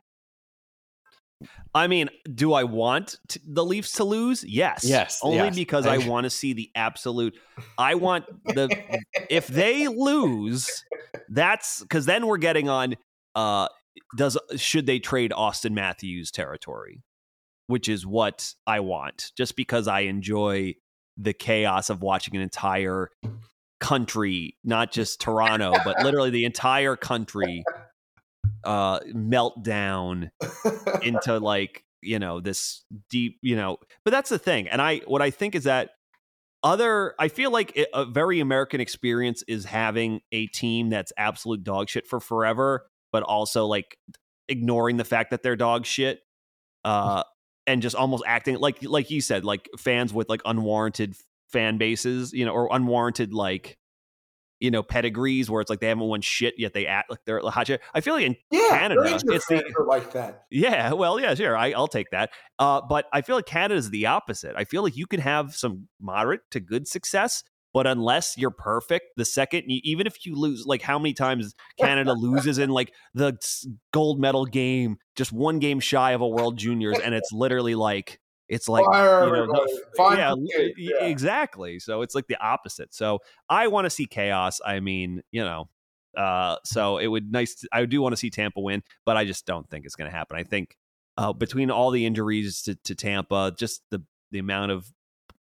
[1.74, 4.44] I mean, do I want t- the Leafs to lose?
[4.44, 4.84] Yes.
[4.84, 5.56] Yes, Only yes.
[5.56, 7.38] because I want to see the absolute.
[7.78, 8.70] I want the
[9.30, 10.84] if they lose,
[11.30, 12.96] that's because then we're getting on.
[13.36, 13.68] Uh,
[14.18, 17.04] does should they trade Auston Matthews territory,
[17.68, 20.76] which is what I want, just because I enjoy
[21.18, 23.10] the chaos of watching an entire
[23.80, 27.64] country, not just Toronto, but literally the entire country
[28.64, 30.32] uh melt down
[31.02, 35.22] into like you know this deep you know but that's the thing and i what
[35.22, 35.92] i think is that
[36.64, 41.64] other i feel like it, a very american experience is having a team that's absolute
[41.64, 43.98] dog shit for forever but also like
[44.48, 46.20] ignoring the fact that they're dog shit
[46.86, 47.24] uh
[47.68, 51.16] and just almost acting like like you said like fans with like unwarranted
[51.50, 53.78] fan bases you know or unwarranted like
[54.60, 57.40] you know pedigrees where it's like they haven't won shit yet they act like they're
[57.50, 60.44] hot shit i feel like in Yeah, Canada, it's the- like that.
[60.52, 61.56] yeah, well, yeah, sure.
[61.58, 62.30] I, I'll take that.
[62.60, 64.56] Uh, but I feel like Canada's the opposite.
[64.56, 67.44] I feel like you can have some moderate to good success,
[67.74, 71.54] but unless you're perfect, the second, you, even if you lose, like how many times
[71.80, 73.38] Canada loses in like the
[73.94, 78.20] gold medal game, just one game shy of a World Juniors, and it's literally like
[78.50, 79.84] it's like Fire you know, the-
[80.18, 80.34] yeah,
[80.78, 81.06] Yeah.
[81.06, 81.80] exactly.
[81.80, 82.94] So it's like the opposite.
[82.94, 84.60] So I want to see chaos.
[84.66, 85.70] I mean, you know,
[86.18, 87.56] uh, so it would nice.
[87.56, 90.10] To, I do want to see Tampa win, but I just don't think it's going
[90.10, 90.38] to happen.
[90.38, 90.76] I think
[91.18, 94.92] uh, between all the injuries to, to Tampa, just the the amount of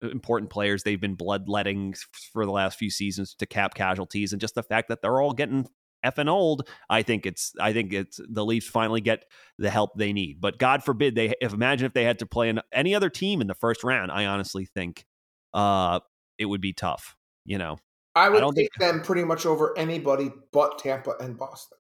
[0.02, 1.96] important players they've been bloodletting
[2.34, 5.34] for the last few seasons to cap casualties, and just the fact that they're all
[5.34, 5.68] getting
[6.06, 6.68] effing old.
[6.90, 9.26] I think it's I think it's the Leafs finally get
[9.58, 10.40] the help they need.
[10.40, 13.42] But God forbid they if imagine if they had to play in any other team
[13.42, 14.12] in the first round.
[14.12, 15.06] I honestly think
[15.54, 16.00] uh,
[16.38, 17.16] it would be tough.
[17.46, 17.78] You know,
[18.16, 21.78] I would don't take them pretty much over anybody but Tampa and Boston.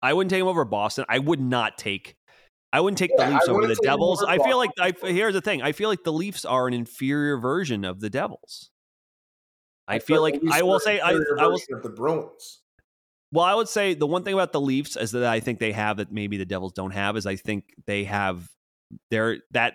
[0.00, 1.04] I wouldn't take them over Boston.
[1.08, 2.16] I would not take.
[2.72, 4.22] I wouldn't take Yeah, the I Leafs over the Devils.
[4.22, 5.62] I feel like I here's the thing.
[5.62, 8.70] I feel like the Leafs are an inferior version of the Devils.
[9.88, 12.60] I, I feel like I will say I, I will of the Bruins.
[13.30, 15.72] Well, I would say the one thing about the Leafs is that I think they
[15.72, 18.48] have that maybe the Devils don't have is I think they have
[19.10, 19.74] their that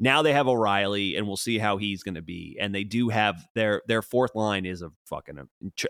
[0.00, 3.10] now they have O'Reilly and we'll see how he's going to be and they do
[3.10, 5.38] have their their fourth line is a fucking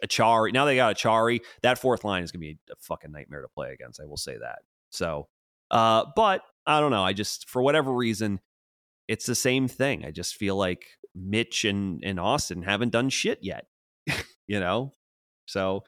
[0.05, 0.53] Acciari.
[0.53, 1.41] Now they got Acciari.
[1.63, 4.01] That fourth line is going to be a fucking nightmare to play against.
[4.01, 4.61] I will say that.
[4.91, 5.29] So,
[5.71, 7.05] uh, but I don't know.
[7.05, 8.41] I just for whatever reason,
[9.07, 10.05] it's the same thing.
[10.05, 10.85] I just feel like
[11.15, 13.67] Mitch and and Austin haven't done shit yet.
[14.47, 14.93] you know,
[15.47, 15.85] so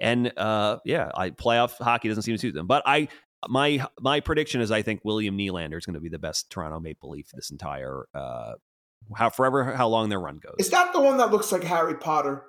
[0.00, 2.66] and uh yeah, I playoff hockey doesn't seem to suit them.
[2.66, 3.08] But I
[3.48, 6.80] my my prediction is I think William Nylander is going to be the best Toronto
[6.80, 8.52] Maple Leaf this entire uh
[9.16, 10.54] how forever how long their run goes.
[10.58, 12.44] Is that the one that looks like Harry Potter?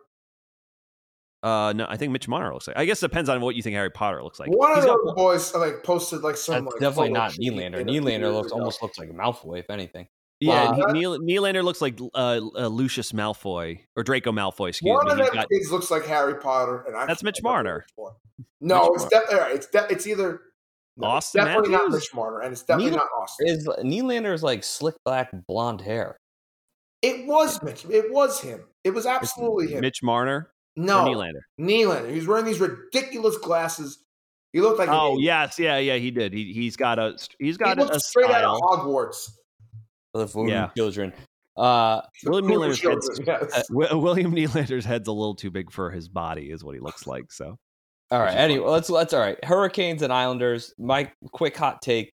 [1.41, 2.78] Uh, no, I think Mitch Marner looks like.
[2.78, 4.50] I guess it depends on what you think Harry Potter looks like.
[4.50, 6.64] One of He's those got- boys like posted like some.
[6.64, 7.84] That's like, definitely not shoot Nylander.
[7.86, 8.60] Nylander looks ago.
[8.60, 10.08] almost looks like a Malfoy, if anything.
[10.46, 10.84] Yeah, Wow.
[10.88, 14.70] and he, Neil, Nylander looks like uh, uh, Lucius Malfoy or Draco Malfoy.
[14.70, 15.12] Excuse One me.
[15.12, 17.86] of He's them got- kids looks like Harry Potter, and I That's Mitch I Marner.
[18.62, 19.54] No, Mitch it's Mar- definitely.
[19.56, 20.41] It's de- it's either
[20.98, 23.48] no, it's Austin definitely not Mitch Marner, and it's definitely Neither- not Austin.
[23.48, 26.18] Is Nylander's like slick black blonde hair?
[27.02, 27.86] It was Mitch.
[27.89, 28.62] It was him.
[28.84, 29.82] It was absolutely him.
[29.82, 31.16] Mitch Marner no, or
[31.60, 32.12] Nylander.
[32.14, 34.00] He's wearing these ridiculous glasses.
[34.54, 36.32] He looked like Oh yes, yeah, yeah, he did.
[36.32, 39.32] He he's got a he's got a, a straight out of Hogwarts.
[40.14, 40.70] For the voodoo Yeah.
[40.78, 41.11] children.
[41.57, 43.68] Uh, William Voodoo Nylander's head's, children, yes.
[43.70, 47.05] Wi- William Nylander's head's a little too big for his body, is what he looks
[47.05, 47.32] like.
[47.32, 47.57] So
[48.11, 48.36] all right.
[48.36, 49.43] Anyway, let's let's all right.
[49.43, 50.74] Hurricanes and Islanders.
[50.80, 52.11] My quick hot take.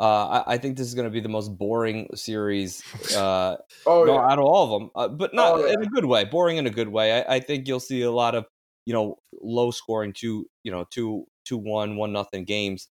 [0.00, 2.82] Uh, I, I think this is going to be the most boring series
[3.16, 4.20] uh, Oh no, yeah.
[4.32, 5.74] out of all of them, uh, but not Oh, yeah.
[5.74, 6.24] in a good way.
[6.24, 7.20] Boring in a good way.
[7.22, 8.46] I, I think you'll see a lot of
[8.86, 12.88] you know low scoring two you know two two one one nothing games.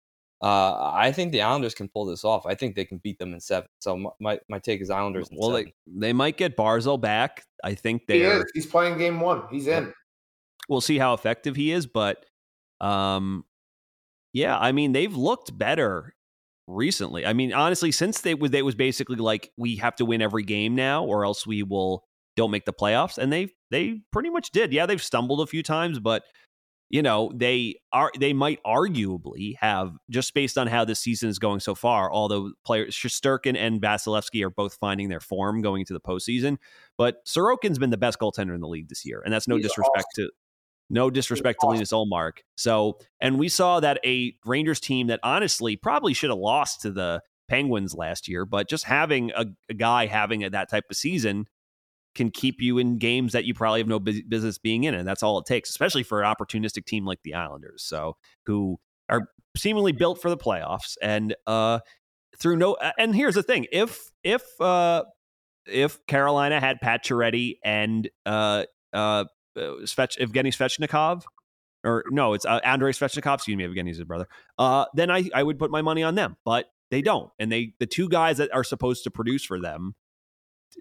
[0.43, 2.47] Uh, I think the Islanders can pull this off.
[2.47, 3.69] I think they can beat them in seven.
[3.81, 5.29] So my my, my take is Islanders.
[5.31, 5.73] In well, seven.
[5.87, 7.45] they they might get Barzal back.
[7.63, 8.45] I think they're is.
[8.53, 9.45] He's playing game one.
[9.53, 9.93] He's in.
[10.69, 12.27] we'll see how effective he is, but
[12.81, 13.45] um
[14.33, 16.13] yeah, I mean they've looked better
[16.67, 17.25] recently.
[17.25, 20.43] I mean, honestly, since they was they was basically like we have to win every
[20.43, 22.05] game now or else we will
[22.37, 24.73] don't make the playoffs and they they pretty much did.
[24.73, 26.25] Yeah, they've stumbled a few times, but
[26.93, 31.39] you know, they are they might arguably have just based on how this season is
[31.39, 35.95] going so far, although players Shesterkin and Vasilevskiy are both finding their form going into
[35.95, 36.59] the postseason.
[36.99, 39.65] But Sorokin's been the best goaltender in the league this year, and that's no He's
[39.65, 40.31] disrespect to
[40.91, 41.77] no disrespect to awesome.
[41.77, 42.33] Linus Ullmark.
[42.57, 46.91] So, and we saw that a Rangers team that honestly probably should have lost to
[46.91, 50.97] the Penguins last year, but just having a, a guy having a, that type of
[50.97, 51.47] season
[52.15, 55.23] can keep you in games that you probably have no business being in, and that's
[55.23, 59.93] all it takes, especially for an opportunistic team like the Islanders, so who are seemingly
[59.93, 61.79] built for the playoffs and uh
[62.39, 65.05] through no and here's the thing if if uh
[65.67, 69.25] if Carolina had Pacioretty and uh uh
[69.57, 71.25] Svech, Evgeny Svechnikov
[71.85, 74.27] or no it's uh, Andrei Svechnikov excuse me Evgeny's his brother
[74.59, 77.75] uh then I I would put my money on them but they don't and they
[77.79, 79.95] the two guys that are supposed to produce for them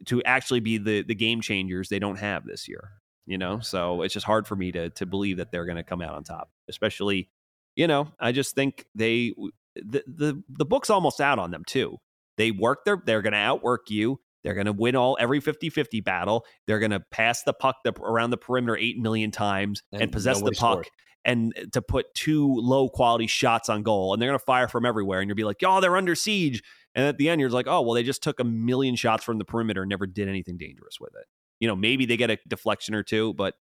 [0.06, 2.92] to actually be the the game changers they don't have this year
[3.28, 3.60] you know?
[3.60, 4.04] So mm-hmm.
[4.04, 6.24] it's just hard for me to to believe that they're going to come out on
[6.24, 7.30] top especially
[7.76, 9.34] you know i just think they
[9.76, 11.98] the the, the book's almost out on them too.
[12.38, 14.20] They work their they're going to outwork you.
[14.44, 16.46] They're going to win all every 50-50 battle.
[16.66, 20.12] They're going to pass the puck the, around the perimeter 8 million times and, And
[20.12, 20.90] possess the puck scored.
[21.26, 24.68] and uh, to put two low quality shots on goal and they're going to fire
[24.68, 26.64] from everywhere and you'll be like oh they're under siege
[26.96, 29.38] and at the end, you're like, oh, well, they just took a million shots from
[29.38, 31.26] the perimeter and never did anything dangerous with it.
[31.60, 33.56] You know, maybe they get a deflection or two, but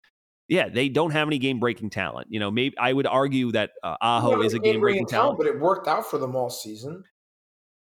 [0.48, 2.28] yeah, they don't have any game breaking talent.
[2.30, 5.38] You know, maybe I would argue that uh, Aho is a game breaking talent.
[5.38, 7.04] but it worked out for them all season.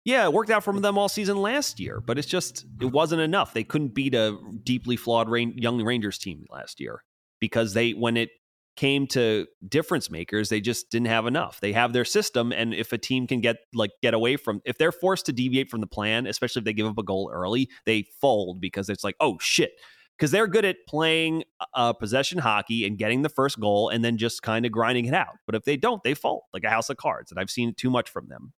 [0.05, 3.21] Yeah, it worked out for them all season last year, but it's just it wasn't
[3.21, 3.53] enough.
[3.53, 7.03] They couldn't beat a deeply flawed young Rangers team last year
[7.41, 8.29] because they when it
[8.77, 11.59] came to difference makers, they just didn't have enough.
[11.59, 14.77] They have their system, and if a team can get like get away from if
[14.77, 17.69] they're forced to deviate from the plan, especially if they give up a goal early,
[17.85, 19.71] they fold because it's like oh shit.
[20.17, 21.43] Because they're good at playing
[21.75, 25.13] uh, possession hockey and getting the first goal and then just kind of grinding it
[25.13, 25.35] out.
[25.45, 27.29] But if they don't, they fold like a house of cards.
[27.29, 28.51] And I've seen too much from them.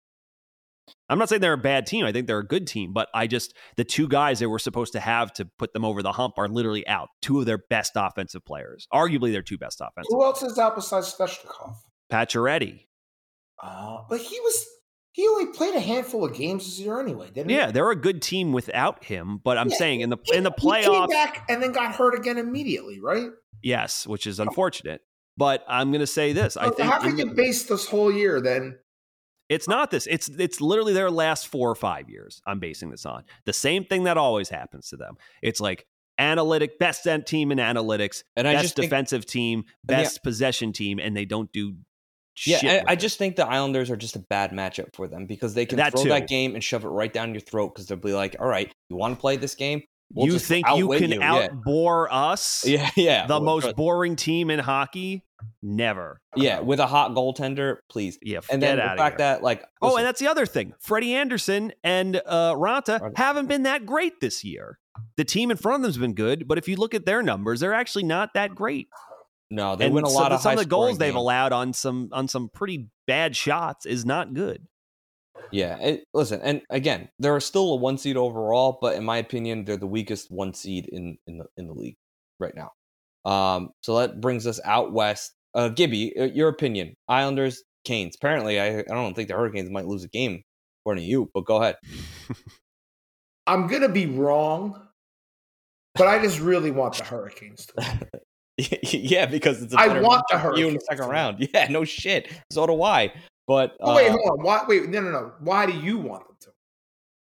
[1.09, 2.05] I'm not saying they're a bad team.
[2.05, 4.93] I think they're a good team, but I just the two guys they were supposed
[4.93, 7.09] to have to put them over the hump are literally out.
[7.21, 10.09] Two of their best offensive players, arguably their two best offensive.
[10.09, 11.75] Who else is out besides Svechnikov?
[12.11, 12.85] Pacioretty.
[13.61, 14.65] Uh, but he was
[15.11, 17.55] he only played a handful of games this year anyway, didn't he?
[17.55, 20.43] Yeah, they're a good team without him, but I'm Yeah, saying in the He- in
[20.43, 23.29] the he came playoffs, back and then got hurt again immediately, right?
[23.61, 25.01] yes, which is unfortunate.
[25.35, 28.39] But I'm going to say this: I think how can you base this whole year
[28.41, 28.77] then?
[29.49, 30.07] It's not this.
[30.07, 32.41] It's it's literally their last four or five years.
[32.45, 35.15] I'm basing this on the same thing that always happens to them.
[35.41, 35.85] It's like
[36.19, 40.71] analytic best end team in analytics, And I best just think- defensive team, best possession
[40.73, 41.75] team, and they don't do.
[42.45, 45.25] Yeah, shit I, I just think the Islanders are just a bad matchup for them
[45.25, 46.09] because they can That throw too.
[46.09, 48.71] that game and shove it right down your throat because they'll be like, all right,
[48.89, 49.81] you want to play this game?
[50.13, 51.47] We'll you think you can you, yeah.
[51.49, 52.63] outbore us?
[52.67, 53.27] Yeah, yeah.
[53.27, 55.23] The Well, most boring team in hockey?
[55.61, 56.19] Never.
[56.35, 58.17] yeah, with a hot goaltender, please.
[58.21, 59.17] Yeah, And then the fact here.
[59.19, 60.73] that like Oh, and that's the other thing.
[60.79, 63.17] Freddie Andersen and uh, Raanta Right.
[63.17, 64.79] haven't been that great this year.
[65.15, 67.59] The team in front of them's been good, but if you look at their numbers,
[67.61, 68.87] they're actually not that great.
[69.49, 71.71] no, they and win a lot the- of some of the goals they've allowed on
[71.73, 74.65] some on some pretty bad shots is not good.
[75.51, 79.65] Yeah, it, listen, and again, they're still a one seed overall, but in my opinion,
[79.65, 81.97] they're the weakest one seed in in the in the league
[82.39, 82.71] right now.
[83.25, 85.33] Um, so that brings us out west.
[85.55, 86.95] Uh, Gibby, uh, your opinion?
[87.07, 88.15] Islanders, Canes.
[88.15, 90.43] Apparently, I I don't think the Hurricanes might lose a game,
[90.81, 91.29] according to you.
[91.33, 91.77] But go ahead.
[93.47, 94.79] I'm gonna be wrong,
[95.95, 98.07] but I just really want the Hurricanes to
[98.93, 99.73] yeah, because it's.
[99.73, 101.49] a I want the matchup for you in the Hurricanes second round.
[101.53, 102.31] Yeah, no shit.
[102.51, 103.11] So do I.
[103.49, 104.45] But Oh, wait, uh, hold on.
[104.45, 104.63] Why?
[104.67, 105.31] Wait, no, no, no.
[105.39, 106.49] Why do you want them to?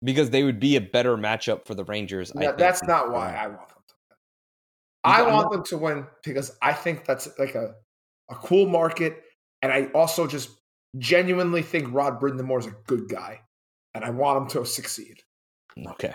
[0.03, 2.32] because they would be a better matchup for the Rangers.
[2.36, 4.17] I No, think, that's not why I want them to win.
[5.05, 7.76] I want not- them to win because I think that's like a,
[8.30, 9.24] a cool market.
[9.61, 10.49] And I also just
[10.97, 13.39] genuinely think Rod Brind'Amour is a good guy.
[13.93, 15.22] And I want him to succeed.
[15.88, 16.13] Okay.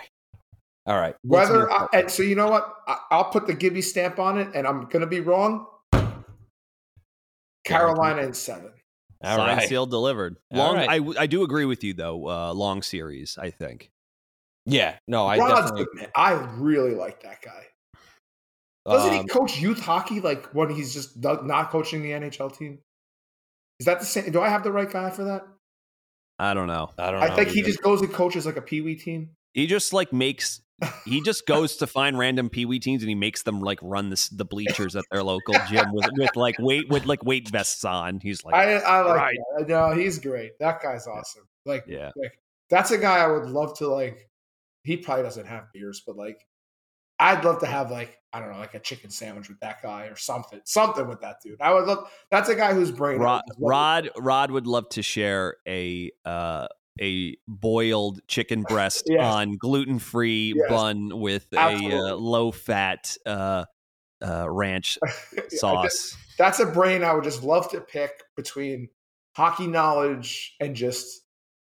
[0.85, 1.15] All right.
[1.23, 2.75] Whether I, and so, you know what?
[2.87, 5.65] I, I'll put the Gibby stamp on it, and I'm going to be wrong.
[7.65, 8.71] Carolina in seven.
[9.23, 9.69] All Signed, right.
[9.69, 10.37] sealed, delivered.
[10.51, 10.75] All Long.
[10.75, 10.89] right.
[10.89, 12.27] I w- I do agree with you though.
[12.27, 13.91] Uh, long series, I think.
[14.65, 15.85] Yeah, no, I Rod's definitely.
[15.85, 16.09] good, man.
[16.15, 17.63] I really like that guy.
[18.87, 22.79] Doesn't he um, coach youth hockey like when he's just not coaching the NHL team?
[23.79, 24.31] Is that the same?
[24.31, 25.43] Do I have the right guy for that?
[26.37, 26.91] I don't know.
[26.97, 27.25] I don't know.
[27.25, 29.31] I think he just goes and coaches like a pee wee team.
[29.55, 30.61] He just like makes.
[31.05, 34.09] He just goes to find random pee wee teams and he makes them like run
[34.09, 37.85] this, the bleachers at their local gym with, with like weight with like weight vests
[37.85, 38.19] on.
[38.19, 39.37] He's like, I I like right.
[39.57, 39.69] that.
[39.69, 40.59] No, he's great.
[40.59, 41.47] That guy's awesome.
[41.65, 42.37] Like, yeah, like
[42.69, 44.29] that's a guy I would love to like.
[44.83, 46.45] He probably doesn't have beers, but like,
[47.19, 50.07] I'd love to have like I don't know, like a chicken sandwich with that guy
[50.07, 51.61] or something, something with that dude.
[51.61, 52.11] I would love.
[52.31, 53.19] That's a guy whose brain.
[53.19, 56.67] Rod, would just love- Rod Rod would love to share a uh,
[57.01, 59.21] a boiled chicken breast Yes.
[59.33, 60.69] on gluten free Yes.
[60.69, 63.65] bun with a uh, low fat uh,
[64.25, 64.97] uh, ranch
[65.49, 66.15] sauce.
[66.37, 68.89] that's a brain I would just love to pick between
[69.35, 71.21] hockey knowledge and just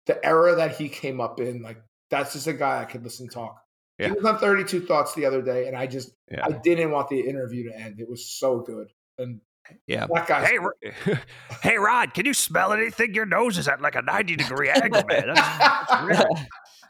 [0.06, 1.62] the era that he came up in.
[1.62, 1.78] Like
[2.10, 3.60] that's just a guy I could listen talk.
[3.98, 4.08] Yeah.
[4.08, 6.44] He was on 32 Thoughts the other day, and I just Yeah.
[6.44, 8.00] I didn't want the interview to end.
[8.00, 8.88] It was so good.
[9.18, 9.40] And
[9.86, 10.06] Yeah.
[10.14, 10.44] that guy.
[10.46, 11.14] Hey,
[11.62, 13.14] hey, Rod, can you smell anything?
[13.14, 15.26] Your nose is at like a ninety degree angle, man.
[15.34, 16.02] That's- that's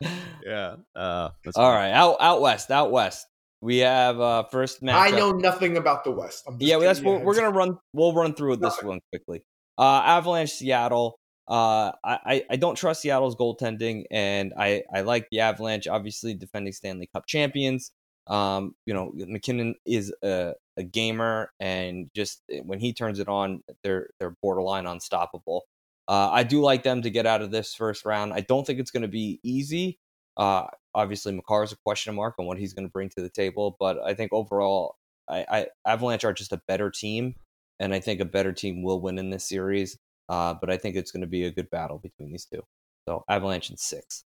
[0.00, 0.12] weird.
[0.44, 0.76] yeah.
[0.94, 1.76] Uh, that's All fine.
[1.76, 3.26] right, out out west, out west.
[3.60, 4.94] We have uh first match.
[5.12, 6.44] I know nothing about the West.
[6.46, 7.78] I'm just Yeah, that's giving you what we're gonna run.
[7.94, 8.88] We'll run through this Nothing.
[8.88, 9.42] one quickly.
[9.78, 11.18] Uh, Avalanche, Seattle.
[11.48, 15.86] Uh, I, I I don't trust Seattle's goaltending, and I I like the Avalanche.
[15.88, 17.92] Obviously, defending Stanley Cup champions.
[18.26, 23.28] Um, you know, MacKinnon is a, a gamer, and just eh, when he turns it
[23.28, 25.64] on, they're they're borderline unstoppable.
[26.08, 28.32] Uh, I do like them to get out of this first round.
[28.32, 29.98] I don't think it's going to be easy.
[30.36, 33.30] Uh, obviously, Makar is a question mark on what he's going to bring to the
[33.30, 34.96] table, but I think overall,
[35.28, 37.36] I, I Avalanche are just a better team,
[37.78, 39.98] and I think a better team will win in this series.
[40.28, 42.62] Uh, but I think it's going to be a good battle between these two.
[43.06, 44.24] So Avalanche in six.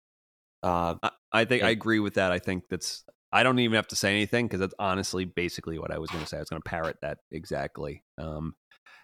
[0.64, 2.32] Uh, I, I think I agree with that.
[2.32, 3.04] I think that's.
[3.38, 6.24] I don't even have to say anything because that's honestly basically what I was going
[6.24, 6.38] to say.
[6.38, 8.04] I was going to parrot that exactly.
[8.18, 8.56] Um,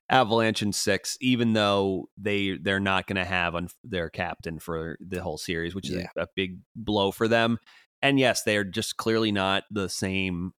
[0.10, 4.98] Avalanche in six, even though they they're not going to have un- their captain for
[5.00, 6.08] the whole series, which is Yeah.
[6.18, 7.60] a, a big blow for them.
[8.02, 10.54] And yes, they're just clearly not the same.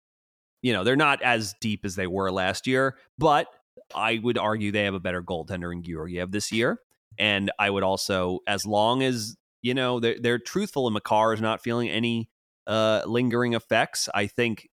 [0.62, 3.48] You know, they're not as deep as they were last year, but
[3.96, 6.80] I would argue they have a better goaltender in Georgiev this year.
[7.18, 11.42] And I would also, as long as you know they're they're truthful and Makar is
[11.42, 12.30] not feeling any
[12.68, 14.70] uh, lingering effects, I think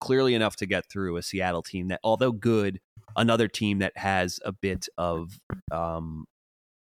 [0.00, 2.80] clearly enough to get through a Seattle team that, although good,
[3.16, 5.38] another team that has a bit of
[5.70, 6.26] um,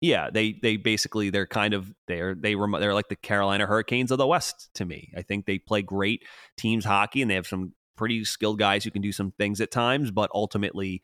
[0.00, 4.10] yeah, they they basically they're kind of they're they rem- they're like the Carolina Hurricanes
[4.10, 5.10] of the West to me.
[5.16, 6.24] I think they play great
[6.58, 9.70] teams hockey and they have some pretty skilled guys who can do some things at
[9.70, 11.02] times, but ultimately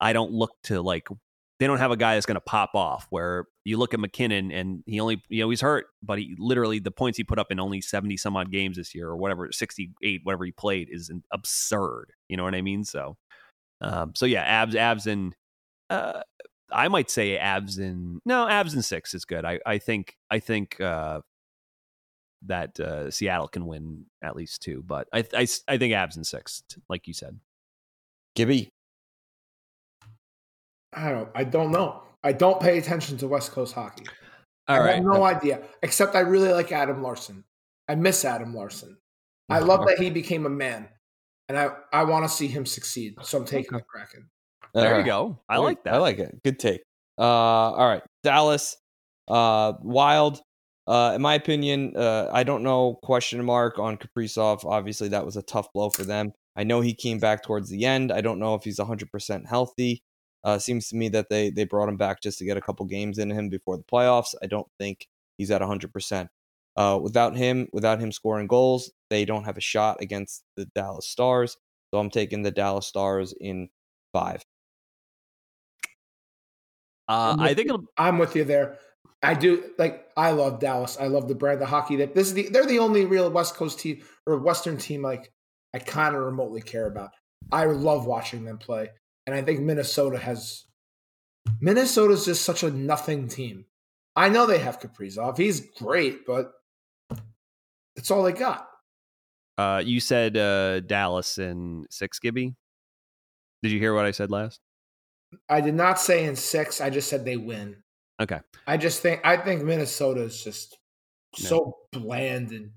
[0.00, 1.08] I don't look to like
[1.60, 3.06] they don't have a guy that's going to pop off.
[3.10, 6.78] Where you look at MacKinnon and he only you know he's hurt, but he literally
[6.78, 9.50] the points he put up in only seventy some odd games this year or whatever
[9.52, 12.12] sixty eight whatever he played is absurd.
[12.28, 12.84] You know what I mean?
[12.84, 13.16] So,
[13.80, 15.34] um, so yeah, abs abs and
[15.90, 16.22] uh,
[16.72, 19.44] I might say abs and no abs and six is good.
[19.44, 21.20] I I think I think uh,
[22.46, 26.26] that uh, Seattle can win at least two, but I I I think abs and
[26.26, 27.38] six, like you said.
[28.34, 28.73] Gibby.
[30.96, 31.28] I don't.
[31.34, 32.02] I don't know.
[32.22, 34.04] I don't pay attention to West Coast hockey.
[34.68, 34.94] All I right.
[34.96, 35.62] have no idea.
[35.82, 37.44] Except I really like Adam Larsson.
[37.88, 38.96] I miss Adam Larsson.
[39.50, 40.88] I love that he became a man,
[41.48, 43.16] and I I want to see him succeed.
[43.22, 44.30] So I'm taking the Kraken.
[44.72, 45.38] There Uh, you go.
[45.48, 45.94] I like that.
[45.94, 46.42] I like it.
[46.42, 46.82] Good take.
[47.18, 48.76] Uh, all right, Dallas,
[49.28, 50.40] uh, Wild.
[50.86, 52.98] Uh, in my opinion, uh, I don't know.
[53.02, 54.64] Question mark on Kaprizov.
[54.64, 56.32] Obviously, that was a tough blow for them.
[56.56, 58.12] I know he came back towards the end.
[58.12, 60.02] I don't know if he's 100% healthy.
[60.44, 62.84] Uh, seems to me that they they brought him back just to get a couple
[62.86, 64.34] games in him before the playoffs.
[64.42, 66.28] I don't think he's at 100%.
[66.76, 71.08] Uh, without him, without him scoring goals, they don't have a shot against the Dallas
[71.08, 71.56] Stars.
[71.92, 73.68] So I'm taking the Dallas Stars in
[74.12, 74.44] five.
[77.08, 77.84] Uh, I'm I with think it'll.
[77.96, 78.78] I'm with you there.
[79.22, 80.06] I do like.
[80.16, 80.96] I love Dallas.
[81.00, 81.96] I love the brand of hockey.
[81.96, 82.48] That this is the.
[82.48, 85.32] They're the only real West Coast team or Western team like
[85.72, 87.10] I kind of remotely care about.
[87.52, 88.90] I love watching them play,
[89.26, 90.64] and I think Minnesota has.
[91.60, 93.66] Minnesota's just such a nothing team.
[94.16, 95.36] I know they have Kaprizov.
[95.36, 96.52] He's great, but
[97.96, 98.68] that's all they got.
[99.58, 102.54] Uh, you said uh, Dallas in six, Gibby.
[103.62, 104.60] Did you hear what I said last?
[105.48, 106.80] I did not say in six.
[106.80, 107.76] I just said they win.
[108.20, 108.40] Okay.
[108.66, 110.78] I just think I think Minnesota is just
[111.34, 112.70] so bland and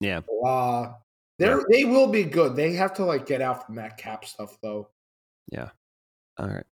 [0.00, 0.20] Yeah.
[0.26, 0.94] blah.
[1.38, 2.56] They're they will be good.
[2.56, 4.90] They have to like get out from that cap stuff though.
[6.38, 6.64] All right.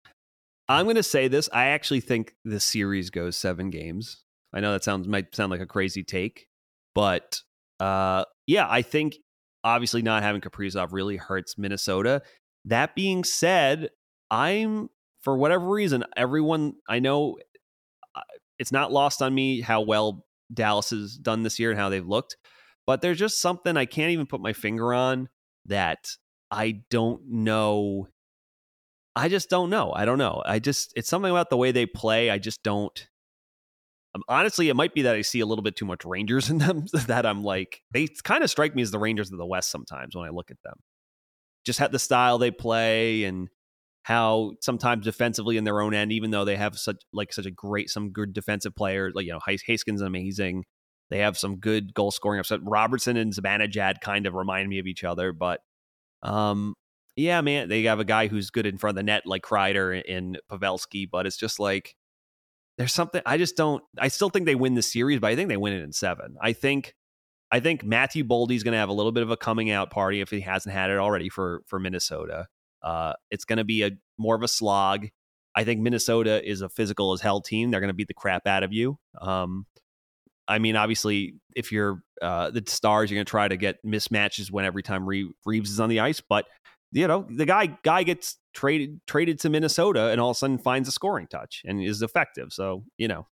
[0.68, 1.50] I'm going to say this.
[1.52, 4.24] I actually think the series goes seven games.
[4.54, 6.48] I know that sounds might sound like a crazy take,
[6.94, 7.42] but
[7.80, 9.18] uh, yeah, I think
[9.64, 12.22] obviously not having Kaprizov really hurts Minnesota.
[12.66, 13.90] That being said,
[14.32, 14.90] I'm
[15.22, 17.38] for whatever reason, everyone I know
[18.16, 18.22] uh,
[18.58, 22.06] it's not lost on me how well Dallas has done this year and how they've
[22.06, 22.38] looked,
[22.88, 25.30] but there's just something I can't even put my finger on
[25.66, 26.10] that
[26.52, 28.08] I don't know
[29.16, 29.92] I just don't know.
[29.94, 30.42] I don't know.
[30.46, 32.30] I just it's something about the way they play.
[32.30, 33.08] I just don't.
[34.16, 36.58] Um, honestly, it might be that I see a little bit too much Rangers in
[36.58, 36.86] them.
[37.08, 40.16] that I'm like they kind of strike me as the Rangers of the West sometimes
[40.16, 40.76] when I look at them.
[41.66, 43.50] Just had the style they play and
[44.04, 47.52] how sometimes defensively in their own end, even though they have such like such a
[47.52, 50.66] great some good defensive players, like you know Heiskanen is amazing.
[51.10, 52.60] They have some good goal scoring upset.
[52.64, 55.60] Robertson and Zibanejad kind of remind me of each other, but
[56.22, 56.76] um,
[57.16, 60.02] yeah, man, they have a guy who's good in front of the net like Kreider
[60.08, 61.96] and Pavelski, but it's just like
[62.78, 63.84] there's something I just don't.
[63.98, 66.38] I still think they win the series, but I think they win it in seven.
[66.42, 66.96] I think,
[67.52, 70.22] I think Matthew Boldy's going to have a little bit of a coming out party
[70.22, 72.48] if he hasn't had it already for for Minnesota.
[72.82, 75.08] Uh, it's going to be a more of a slog.
[75.56, 77.70] I think Minnesota is a physical as hell team.
[77.70, 78.98] They're going to beat the crap out of you.
[79.20, 79.66] Um,
[80.48, 84.52] I mean, obviously, if you're uh, the Stars, you're going to try to get mismatches
[84.52, 86.46] when every time Reaves is on the ice, but
[86.92, 90.58] you know the guy guy gets traded traded to Minnesota and all of a sudden
[90.58, 92.52] finds a scoring touch and is effective.
[92.52, 93.28] So you know,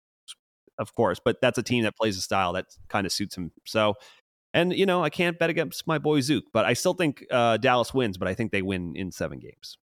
[0.77, 3.51] of course, but that's a team that plays a style that kind of suits him.
[3.65, 3.95] So,
[4.53, 7.57] and you know, I can't bet against my boy Zook, but I still think uh,
[7.57, 8.17] Dallas wins.
[8.17, 9.77] But I think they win in seven games,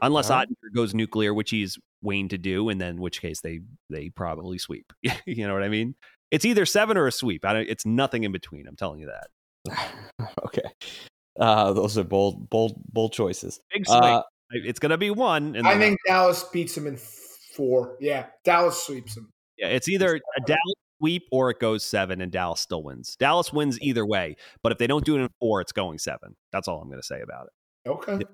[0.00, 0.30] unless.
[0.30, 3.60] Oettinger goes nuclear, which he's Wayne to do, and then which case they
[3.90, 4.92] they probably sweep.
[5.26, 5.94] you know what I mean?
[6.30, 7.44] It's either seven or a sweep.
[7.44, 8.66] I don't, it's nothing in between.
[8.66, 9.28] I'm telling you that.
[10.44, 10.62] okay.
[11.38, 13.60] Uh, those are bold, bold, bold choices.
[13.72, 14.02] Big swing.
[14.02, 15.56] Uh, it's going to be one.
[15.56, 16.96] And I then- think Dallas beats them in
[17.54, 17.96] four.
[18.00, 19.30] Yeah, Dallas sweeps them.
[19.58, 23.16] Yeah, it's either a Dallas sweep or it goes seven and Dallas still wins.
[23.18, 26.36] Dallas wins either way, but if they don't do it in four, it's going seven.
[26.52, 27.88] That's all I'm going to say about it.
[27.88, 28.24] Okay.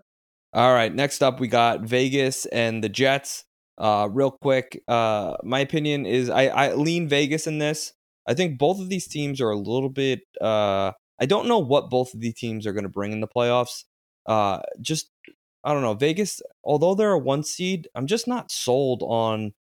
[0.53, 0.93] All right.
[0.93, 3.45] Next up, we got Vegas and the Jets.
[3.79, 7.93] Uh, real quick, uh, my opinion is I, I lean Vegas in this.
[8.27, 10.21] I think both of these teams are a little bit.
[10.41, 10.93] Uh,
[11.23, 13.85] I don't know what both of these teams are going to bring in the playoffs.
[14.27, 15.09] Uh, just
[15.63, 15.95] I don't know.
[15.95, 19.53] Vegas, although they're a one seed, I'm just not sold on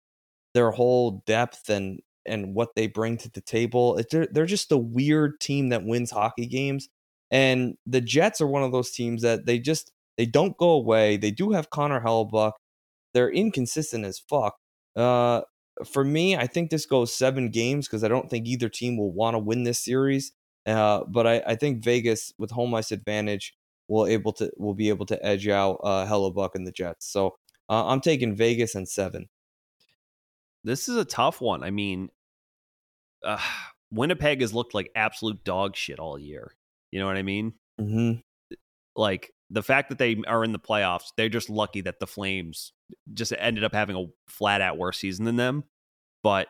[0.55, 3.95] their whole depth and and what they bring to the table.
[3.97, 6.89] It, they're they're just a weird team that wins hockey games.
[7.29, 11.17] And the Jets are one of those teams that they just they don't go away.
[11.17, 12.53] They do have Connor Hellebuyck.
[13.13, 14.55] They're inconsistent as fuck.
[14.95, 15.41] Uh,
[15.85, 19.11] for me, I think this goes seven games because I don't think either team will
[19.11, 20.31] want to win this series.
[20.65, 23.55] Uh, but I, I think Vegas with home ice advantage
[23.87, 27.11] will able to will be able to edge out uh, Hellebuyck and the Jets.
[27.11, 27.35] So
[27.69, 29.27] uh, I'm taking Vegas and seven.
[30.63, 31.63] This is a tough one.
[31.63, 32.09] I mean,
[33.25, 33.39] uh,
[33.91, 36.55] Winnipeg has looked like absolute dog shit all year.
[36.91, 37.53] You know what I mean?
[37.79, 38.19] Mm-hmm.
[38.95, 42.73] Like the fact that they are in the playoffs, they're just lucky that the Flames
[43.13, 45.63] just ended up having a flat out worse season than them.
[46.23, 46.47] But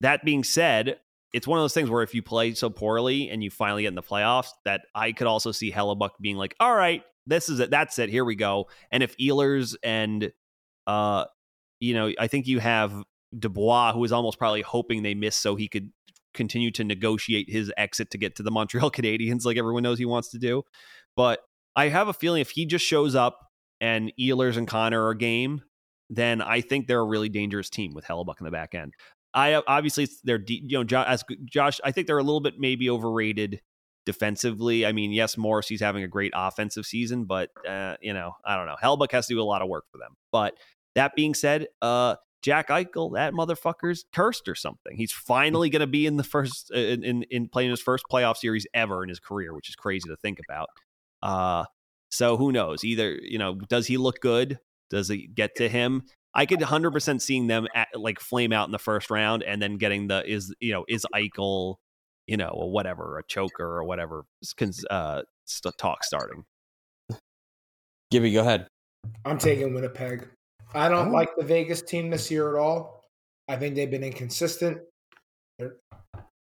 [0.00, 0.98] that being said,
[1.32, 3.88] it's one of those things where if you play so poorly and you finally get
[3.88, 7.60] in the playoffs, that I could also see Hellebuyck being like, "All right, this is
[7.60, 7.70] it.
[7.70, 8.10] That's it.
[8.10, 10.32] Here we go." And if Ehlers and,
[10.86, 11.24] uh,
[11.80, 13.02] you know, I think you have
[13.38, 15.90] Dubois, who was almost probably hoping they missed so he could
[16.34, 20.04] continue to negotiate his exit to get to the Montreal Canadiens, like everyone knows he
[20.04, 20.62] wants to do.
[21.16, 21.40] But
[21.76, 23.38] I have a feeling if he just shows up
[23.80, 25.62] and Ehlers and Connor are game,
[26.10, 28.92] then I think they're a really dangerous team with Hellebuyck in the back end.
[29.34, 32.90] I obviously they're you know Josh, as Josh I think they're a little bit maybe
[32.90, 33.60] overrated
[34.04, 34.84] defensively.
[34.84, 38.56] I mean, yes, Morris he's having a great offensive season, but uh, you know, I
[38.56, 38.76] don't know.
[38.82, 40.16] Hellebuyck has to do a lot of work for them.
[40.30, 40.56] But
[40.94, 44.96] that being said, uh, Jack Eichel, that motherfucker's cursed or something.
[44.96, 48.04] He's finally going to be in the first uh, in, in, in playing his first
[48.10, 50.68] playoff series ever in his career, which is crazy to think about.
[51.22, 51.64] Uh,
[52.10, 52.84] so who knows?
[52.84, 54.58] Either you know, does he look good?
[54.90, 56.02] Does it get to him?
[56.34, 59.76] I could 100% seeing them at, like flame out in the first round and then
[59.76, 61.76] getting the is you know is Eichel
[62.26, 64.24] you know, or whatever, a choker or whatever
[64.90, 66.44] uh, st- talk starting.
[68.10, 68.68] Gibby, go ahead.
[69.24, 70.28] I'm taking Winnipeg.
[70.74, 71.12] I don't oh.
[71.12, 73.04] like the Vegas team this year at all.
[73.48, 74.78] I think they've been inconsistent.
[75.58, 75.76] They're,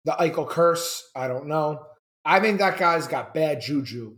[0.04, 1.84] the Eichel curse, I don't know.
[2.24, 4.16] I think that guy's got bad juju.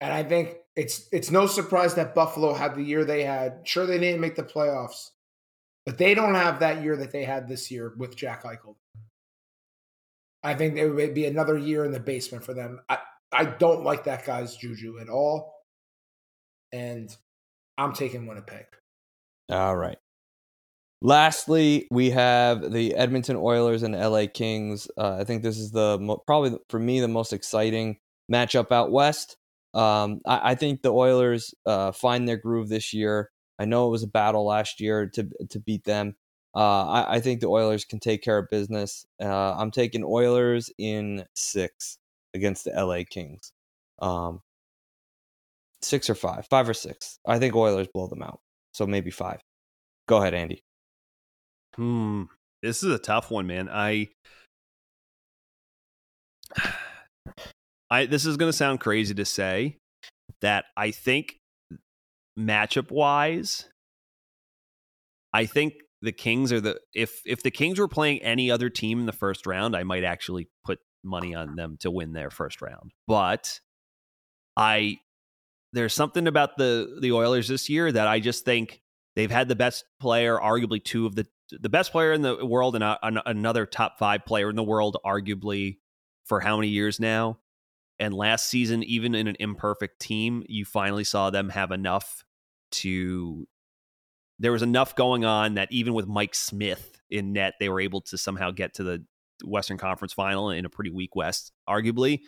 [0.00, 3.60] And I think it's it's no surprise that Buffalo had the year they had.
[3.64, 5.10] Sure, they didn't make the playoffs,
[5.84, 8.76] but they don't have that year that they had this year with Jack Eichel.
[10.42, 12.80] I think it would be another year in the basement for them.
[12.88, 12.98] I,
[13.32, 15.54] I don't like that guy's juju at all.
[16.72, 17.14] And
[17.76, 18.66] I'm taking Winnipeg.
[19.50, 19.98] All right.
[21.02, 24.86] Lastly, we have the Edmonton Oilers and LA Kings.
[24.98, 27.98] Uh, I think this is the probably for me the most exciting
[28.30, 29.36] matchup out west.
[29.72, 33.30] Um, I, I, think the Oilers uh, find their groove this year.
[33.58, 36.16] I know it was a battle last year to to beat them,
[36.54, 39.06] uh, I, I, think the Oilers can take care of business.
[39.22, 41.98] Uh, I'm taking Oilers in six
[42.34, 43.52] against the LA Kings.
[44.00, 44.40] Um,
[45.80, 47.18] six or five, five or six.
[47.24, 48.40] I think Oilers blow them out.
[48.72, 49.40] So maybe five.
[50.08, 50.64] Go ahead, Andy.
[51.76, 52.24] Hmm.
[52.62, 53.68] This is a tough one, man.
[53.70, 54.08] I,
[57.90, 58.06] I.
[58.06, 59.78] This is going to sound crazy to say
[60.40, 61.36] that I think
[62.38, 63.68] matchup wise,
[65.32, 69.00] I think the Kings are the if if the Kings were playing any other team
[69.00, 72.62] in the first round, I might actually put money on them to win their first
[72.62, 72.92] round.
[73.06, 73.60] But
[74.56, 74.98] I
[75.72, 78.80] there's something about the the Oilers this year that I just think
[79.16, 82.74] they've had the best player, arguably two of the the best player in the world,
[82.76, 85.78] and a, another top five player in the world, arguably
[86.24, 87.38] for how many years now.
[88.00, 92.24] And last season, even in an imperfect team, you finally saw them have enough
[92.72, 93.46] to
[94.40, 98.00] there was enough going on that even with Mike Smith in net, they were able
[98.00, 99.04] to somehow get to the
[99.44, 102.20] Western Conference final in a pretty weak West, arguably.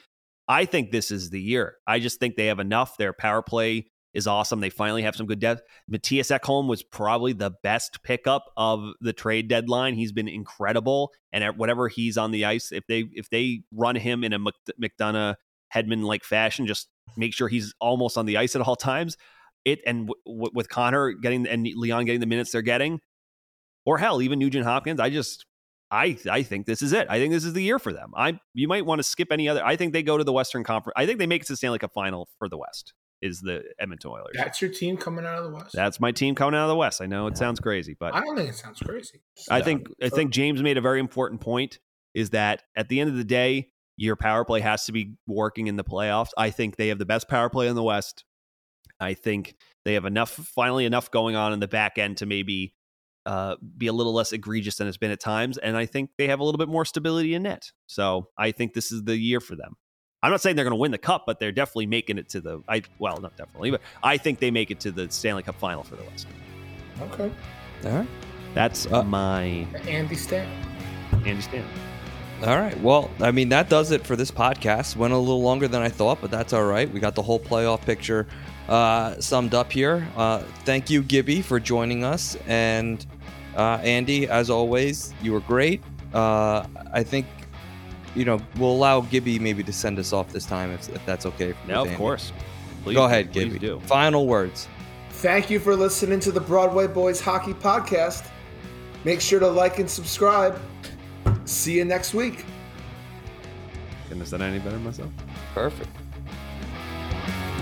[0.46, 1.76] I think this is the year.
[1.86, 2.98] I just think they have enough.
[2.98, 4.60] Their power play is awesome.
[4.60, 5.62] They finally have some good depth.
[5.90, 9.94] Mattias Ekholm was probably the best pickup of the trade deadline.
[9.94, 13.96] He's been incredible, and at whatever he's on the ice, if they if they run
[13.96, 15.36] him in a McDonagh
[15.74, 19.16] Hedman like fashion, just make sure he's almost on the ice at all times
[19.64, 23.00] it and w- with Connor getting and Leon getting the minutes they're getting,
[23.84, 25.46] or hell, even Nugent Hopkins, I just
[25.90, 27.06] I I think this is it.
[27.10, 28.12] I think this is the year for them.
[28.16, 29.64] I you might want to skip any other.
[29.64, 30.94] I think they go to the Western Conference.
[30.96, 32.94] I think they make it to Stanley Cup final for the West.
[33.20, 34.34] Is the Edmonton Oilers?
[34.34, 35.72] That's your team coming out of the West.
[35.72, 37.00] That's my team coming out of the West.
[37.00, 39.20] I know it sounds crazy, but I don't think it sounds crazy.
[39.48, 41.78] I think I think James made a very important point.
[42.14, 45.66] Is that at the end of the day, your power play has to be working
[45.66, 46.30] in the playoffs.
[46.36, 48.24] I think they have the best power play in the West.
[49.00, 49.54] I think
[49.84, 52.74] they have enough, finally, enough going on in the back end to maybe
[53.26, 55.58] uh, be a little less egregious than it's been at times.
[55.58, 57.70] And I think they have a little bit more stability in net.
[57.86, 59.76] So I think this is the year for them.
[60.22, 62.40] I'm not saying they're going to win the cup, but they're definitely making it to
[62.40, 62.62] the.
[62.68, 65.82] I well, not definitely, but I think they make it to the Stanley Cup final
[65.82, 66.28] for the West.
[67.00, 67.32] Okay.
[67.84, 68.08] All right.
[68.54, 70.48] That's uh, my Andy Stan.
[71.24, 71.64] Andy Stan.
[72.42, 72.78] All right.
[72.80, 74.96] Well, I mean, that does it for this podcast.
[74.96, 76.90] Went a little longer than I thought, but that's all right.
[76.90, 78.26] We got the whole playoff picture
[78.68, 80.08] uh, summed up here.
[80.16, 82.36] Uh, thank you, Gibby, for joining us.
[82.48, 83.06] And
[83.56, 85.82] uh, Andy, as always, you were great.
[86.12, 87.26] Uh, I think,
[88.16, 91.26] you know, we'll allow Gibby maybe to send us off this time if, if that's
[91.26, 91.54] okay.
[91.68, 92.32] No, of course.
[92.82, 93.60] Please, Go ahead, Gibby.
[93.60, 93.78] Do.
[93.80, 94.66] Final words.
[95.10, 98.26] Thank you for listening to the Broadway Boys Hockey Podcast.
[99.04, 100.60] Make sure to like and subscribe.
[101.44, 102.44] See you next week.
[104.04, 105.10] Couldn't have said any better myself.
[105.54, 105.90] Perfect.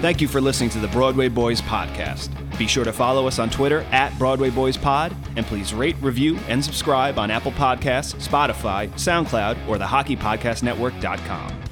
[0.01, 2.31] Thank you for listening to the Broadway Boys podcast.
[2.59, 6.39] Be sure to follow us on Twitter at Broadway Boys Pod, and please rate, review,
[6.49, 11.63] and subscribe on Apple Podcasts, Spotify, SoundCloud, or the HockeyPodcastNetwork.com.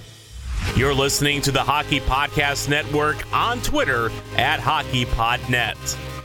[0.76, 6.07] You're listening to the Hockey Podcast Network on Twitter at HockeyPodNet.